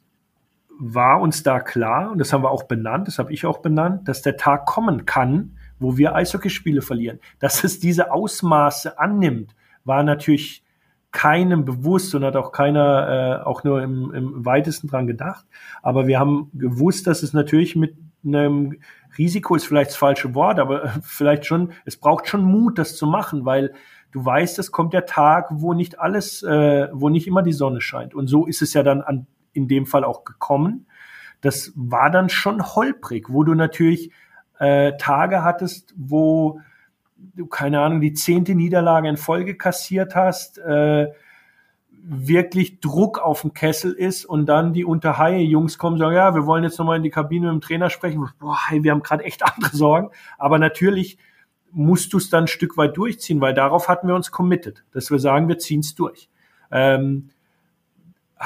[0.78, 4.06] war uns da klar, und das haben wir auch benannt, das habe ich auch benannt,
[4.06, 7.18] dass der Tag kommen kann, wo wir Eishockeyspiele verlieren.
[7.38, 10.62] Dass es diese Ausmaße annimmt, war natürlich
[11.10, 15.46] keinem bewusst und hat auch keiner äh, auch nur im, im weitesten dran gedacht.
[15.82, 18.76] Aber wir haben gewusst, dass es natürlich mit einem
[19.16, 23.06] Risiko ist vielleicht das falsche Wort, aber vielleicht schon, es braucht schon Mut, das zu
[23.06, 23.72] machen, weil
[24.10, 27.80] du weißt, es kommt der Tag, wo nicht alles, äh, wo nicht immer die Sonne
[27.80, 28.14] scheint.
[28.14, 30.86] Und so ist es ja dann an, in dem Fall auch gekommen.
[31.40, 34.12] Das war dann schon holprig, wo du natürlich
[34.58, 36.60] äh, Tage hattest, wo
[37.18, 41.08] du, keine Ahnung, die zehnte Niederlage in Folge kassiert hast, äh,
[42.10, 46.46] wirklich Druck auf dem Kessel ist und dann die Unterhaie-Jungs kommen und sagen, ja, wir
[46.46, 48.26] wollen jetzt nochmal in die Kabine mit dem Trainer sprechen.
[48.38, 50.10] Boah, hey, wir haben gerade echt andere Sorgen.
[50.38, 51.18] Aber natürlich
[51.70, 55.10] musst du es dann ein Stück weit durchziehen, weil darauf hatten wir uns committed, dass
[55.10, 56.30] wir sagen, wir ziehen es durch.
[56.70, 57.30] Ähm,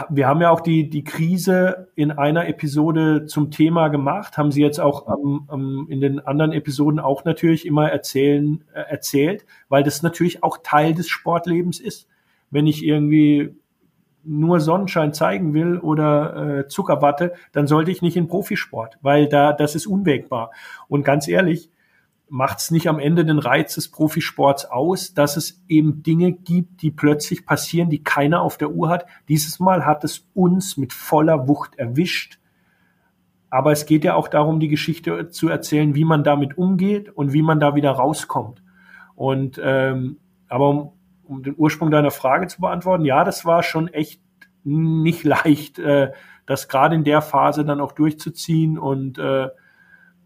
[0.09, 4.63] wir haben ja auch die, die Krise in einer Episode zum Thema gemacht, haben sie
[4.63, 9.83] jetzt auch ähm, ähm, in den anderen Episoden auch natürlich immer erzählen, äh, erzählt, weil
[9.83, 12.09] das natürlich auch Teil des Sportlebens ist.
[12.51, 13.55] Wenn ich irgendwie
[14.25, 19.53] nur Sonnenschein zeigen will oder äh, Zuckerwatte, dann sollte ich nicht in Profisport, weil da
[19.53, 20.53] das ist unwägbar.
[20.89, 21.71] Und ganz ehrlich,
[22.33, 26.81] macht es nicht am Ende den Reiz des Profisports aus, dass es eben Dinge gibt,
[26.81, 29.05] die plötzlich passieren, die keiner auf der Uhr hat.
[29.29, 32.39] Dieses Mal hat es uns mit voller Wucht erwischt.
[33.51, 37.35] Aber es geht ja auch darum, die Geschichte zu erzählen, wie man damit umgeht und
[37.35, 38.63] wie man da wieder rauskommt.
[39.15, 40.17] Und ähm,
[40.49, 40.93] aber um,
[41.25, 44.23] um den Ursprung deiner Frage zu beantworten, ja, das war schon echt
[44.65, 46.13] nicht leicht, äh,
[46.47, 49.49] das gerade in der Phase dann auch durchzuziehen und äh,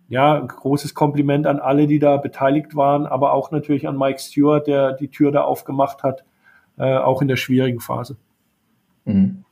[0.08, 4.66] ja, großes Kompliment an alle, die da beteiligt waren, aber auch natürlich an Mike Stewart,
[4.66, 6.24] der die Tür da aufgemacht hat,
[6.78, 8.16] äh, auch in der schwierigen Phase.
[9.04, 9.44] Mhm.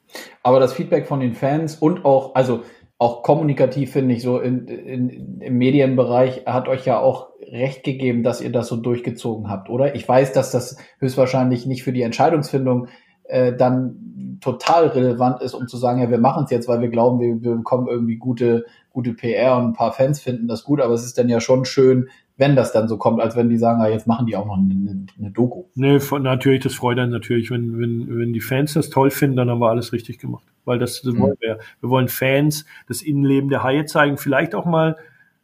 [0.43, 2.63] Aber das Feedback von den Fans und auch, also
[2.99, 8.23] auch kommunikativ finde ich so in, in, im Medienbereich hat euch ja auch recht gegeben,
[8.23, 9.95] dass ihr das so durchgezogen habt, oder?
[9.95, 12.89] Ich weiß, dass das höchstwahrscheinlich nicht für die Entscheidungsfindung
[13.25, 16.89] äh, dann total relevant ist, um zu sagen, ja, wir machen es jetzt, weil wir
[16.89, 18.65] glauben, wir, wir bekommen irgendwie gute,
[18.95, 21.65] gute PR und ein paar Fans finden das gut, aber es ist dann ja schon
[21.67, 24.47] schön, wenn das dann so kommt, als wenn die sagen, ja, jetzt machen die auch
[24.47, 25.65] noch eine, eine Doku.
[25.75, 27.51] Nee, von, natürlich, das freut einen natürlich.
[27.51, 30.45] Wenn, wenn, wenn die Fans das toll finden, dann haben wir alles richtig gemacht.
[30.65, 31.21] Weil das, das mhm.
[31.21, 31.59] wollen wir.
[31.81, 34.97] Wir wollen Fans das Innenleben der Haie zeigen, vielleicht auch mal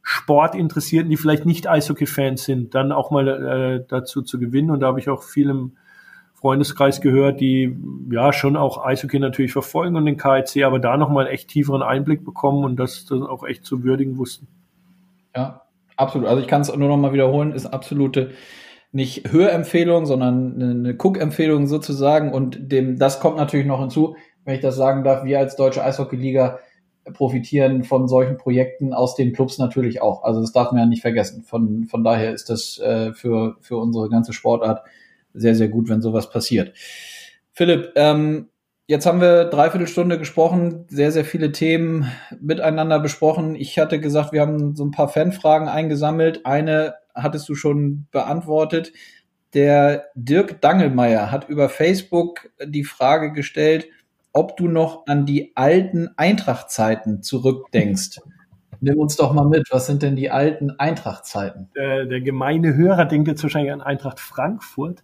[0.03, 4.71] Sportinteressierten, die vielleicht nicht Eishockey-Fans sind, dann auch mal äh, dazu zu gewinnen.
[4.71, 5.77] Und da habe ich auch viel im,
[6.41, 7.77] Freundeskreis gehört, die
[8.11, 12.25] ja schon auch Eishockey natürlich verfolgen und den KIC, aber da nochmal echt tieferen Einblick
[12.25, 14.49] bekommen und das dann auch echt zu würdigen wussten.
[15.37, 15.63] Ja,
[15.97, 16.27] absolut.
[16.27, 18.31] Also ich kann es nur nochmal wiederholen, ist absolute
[18.93, 22.33] nicht Hörempfehlung, sondern eine Cook-Empfehlung sozusagen.
[22.33, 25.85] Und dem, das kommt natürlich noch hinzu, wenn ich das sagen darf, wir als Deutsche
[25.85, 26.59] Eishockey-Liga
[27.13, 30.23] profitieren von solchen Projekten aus den Clubs natürlich auch.
[30.25, 31.43] Also das darf man ja nicht vergessen.
[31.43, 34.83] Von, von daher ist das äh, für, für unsere ganze Sportart
[35.35, 36.77] sehr, sehr gut, wenn sowas passiert.
[37.53, 38.49] Philipp, ähm,
[38.87, 42.11] jetzt haben wir dreiviertel Stunde gesprochen, sehr, sehr viele Themen
[42.41, 43.55] miteinander besprochen.
[43.55, 46.47] Ich hatte gesagt, wir haben so ein paar Fanfragen eingesammelt.
[46.47, 48.93] Eine hattest du schon beantwortet.
[49.55, 53.89] Der Dirk Dangelmeier hat über Facebook die Frage gestellt,
[54.33, 58.21] ob du noch an die alten Eintrachtzeiten zurückdenkst.
[58.81, 59.69] Nimm uns doch mal mit.
[59.71, 61.69] Was sind denn die alten Eintracht-Zeiten?
[61.77, 65.03] Der, der gemeine Hörer denkt jetzt wahrscheinlich an Eintracht Frankfurt,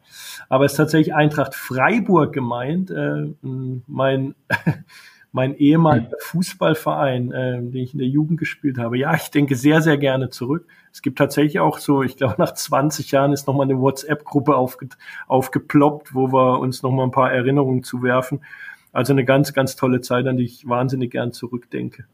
[0.49, 2.91] aber es ist tatsächlich Eintracht Freiburg gemeint.
[2.91, 4.35] Äh, mein
[5.37, 6.17] mein ehemaliger.
[6.19, 8.97] Fußballverein, äh, den ich in der Jugend gespielt habe.
[8.97, 10.67] Ja, ich denke sehr, sehr gerne zurück.
[10.93, 14.89] Es gibt tatsächlich auch so, ich glaube, nach 20 Jahren ist nochmal eine WhatsApp-Gruppe aufge
[15.29, 18.41] aufgeploppt, wo wir uns nochmal ein paar Erinnerungen zuwerfen.
[18.93, 22.07] Also eine ganz, ganz tolle Zeit, an die ich wahnsinnig gern zurückdenke.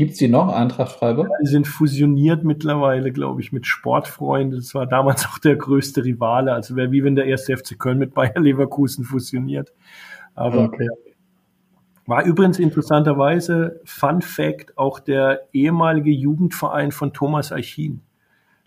[0.00, 1.28] Gibt es die noch, Eintracht Freiburg?
[1.42, 4.58] Die sind fusioniert mittlerweile, glaube ich, mit Sportfreunden.
[4.58, 6.54] Das war damals auch der größte Rivale.
[6.54, 9.74] Also wäre wie wenn der erste FC Köln mit Bayer Leverkusen fusioniert.
[10.34, 10.88] Aber okay.
[12.06, 18.00] war übrigens interessanterweise, Fun Fact, auch der ehemalige Jugendverein von Thomas Eichin.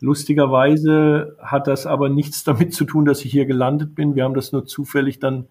[0.01, 4.13] Lustigerweise hat das aber nichts damit zu tun, dass ich hier gelandet bin.
[4.13, 5.47] Wir haben das nur zufällig dann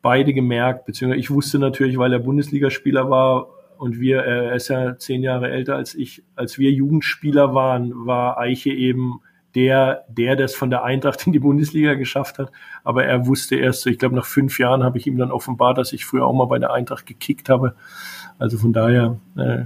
[0.00, 3.48] beide gemerkt, beziehungsweise ich wusste natürlich, weil er Bundesligaspieler war,
[3.78, 8.38] und wir, er ist ja zehn Jahre älter als ich, als wir Jugendspieler waren, war
[8.38, 9.20] Eiche eben
[9.54, 12.50] der, der das von der Eintracht in die Bundesliga geschafft hat.
[12.84, 15.92] Aber er wusste erst ich glaube, nach fünf Jahren habe ich ihm dann offenbart, dass
[15.92, 17.74] ich früher auch mal bei der Eintracht gekickt habe.
[18.38, 19.64] Also von daher äh,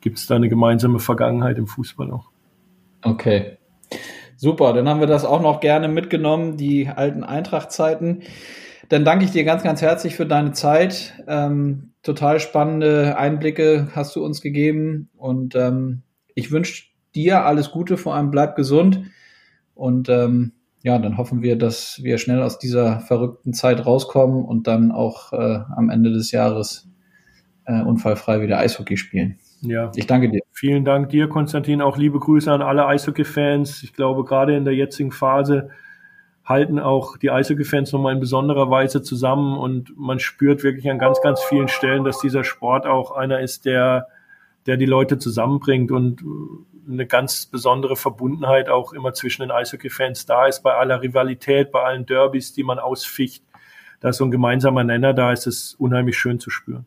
[0.00, 2.28] gibt es da eine gemeinsame Vergangenheit im Fußball auch.
[3.02, 3.58] Okay.
[4.36, 8.22] Super, dann haben wir das auch noch gerne mitgenommen, die alten Eintracht-Zeiten.
[8.88, 11.14] Dann danke ich dir ganz, ganz herzlich für deine Zeit.
[11.26, 16.02] Ähm, total spannende Einblicke hast du uns gegeben und ähm,
[16.34, 19.02] ich wünsche dir alles Gute, vor allem bleib gesund
[19.74, 20.52] und ähm,
[20.82, 25.32] ja, dann hoffen wir, dass wir schnell aus dieser verrückten Zeit rauskommen und dann auch
[25.32, 26.88] äh, am Ende des Jahres
[27.66, 29.38] äh, unfallfrei wieder Eishockey spielen.
[29.60, 29.92] Ja.
[29.94, 30.40] Ich danke dir.
[30.52, 31.82] Vielen Dank dir, Konstantin.
[31.82, 33.82] Auch liebe Grüße an alle Eishockey-Fans.
[33.82, 35.68] Ich glaube, gerade in der jetzigen Phase
[36.50, 41.22] halten auch die Eishockey-Fans nochmal in besonderer Weise zusammen und man spürt wirklich an ganz,
[41.22, 44.08] ganz vielen Stellen, dass dieser Sport auch einer ist, der,
[44.66, 46.22] der die Leute zusammenbringt und
[46.88, 51.82] eine ganz besondere Verbundenheit auch immer zwischen den Eishockey-Fans da ist, bei aller Rivalität, bei
[51.82, 53.44] allen Derbys, die man ausficht.
[54.00, 56.84] Da ist so ein gemeinsamer Nenner da, ist es unheimlich schön zu spüren.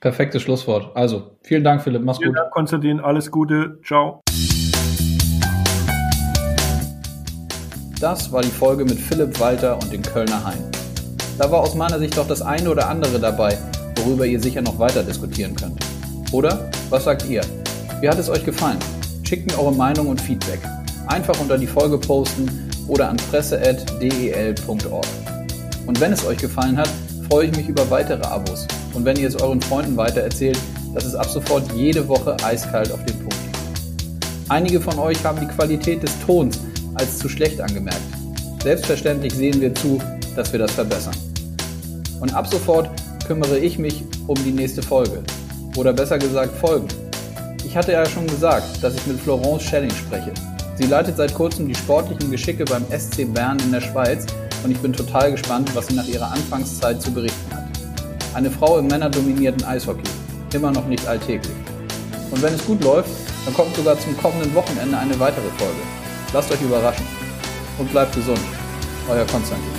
[0.00, 0.96] Perfektes Schlusswort.
[0.96, 2.02] Also, vielen Dank, Philipp.
[2.02, 2.38] Mach's vielen gut.
[2.38, 3.00] Dank, Konstantin.
[3.00, 3.80] Alles Gute.
[3.82, 4.22] Ciao.
[8.00, 10.62] Das war die Folge mit Philipp Walter und den Kölner Hain.
[11.36, 13.58] Da war aus meiner Sicht doch das eine oder andere dabei,
[13.96, 15.84] worüber ihr sicher noch weiter diskutieren könnt.
[16.30, 16.70] Oder?
[16.90, 17.40] Was sagt ihr?
[18.00, 18.78] Wie hat es euch gefallen?
[19.24, 20.60] Schickt mir eure Meinung und Feedback.
[21.08, 25.06] Einfach unter die Folge posten oder an presse.del.org.
[25.86, 26.90] Und wenn es euch gefallen hat,
[27.28, 28.68] freue ich mich über weitere Abos.
[28.94, 30.58] Und wenn ihr es euren Freunden weitererzählt,
[30.94, 33.56] dass es ab sofort jede Woche eiskalt auf den Punkt geht.
[34.48, 36.60] Einige von euch haben die Qualität des Tons
[36.94, 38.00] als zu schlecht angemerkt.
[38.62, 40.00] Selbstverständlich sehen wir zu,
[40.34, 41.14] dass wir das verbessern.
[42.20, 42.90] Und ab sofort
[43.26, 45.22] kümmere ich mich um die nächste Folge.
[45.76, 46.88] Oder besser gesagt Folgen.
[47.64, 50.32] Ich hatte ja schon gesagt, dass ich mit Florence Schelling spreche.
[50.76, 54.26] Sie leitet seit kurzem die sportlichen Geschicke beim SC Bern in der Schweiz
[54.64, 57.64] und ich bin total gespannt, was sie nach ihrer Anfangszeit zu berichten hat.
[58.34, 60.08] Eine Frau im männerdominierten Eishockey.
[60.54, 61.54] Immer noch nicht alltäglich.
[62.30, 63.10] Und wenn es gut läuft,
[63.44, 65.97] dann kommt sogar zum kommenden Wochenende eine weitere Folge.
[66.32, 67.06] Lasst euch überraschen.
[67.78, 68.40] Und bleibt gesund.
[69.08, 69.77] Euer Konstantin.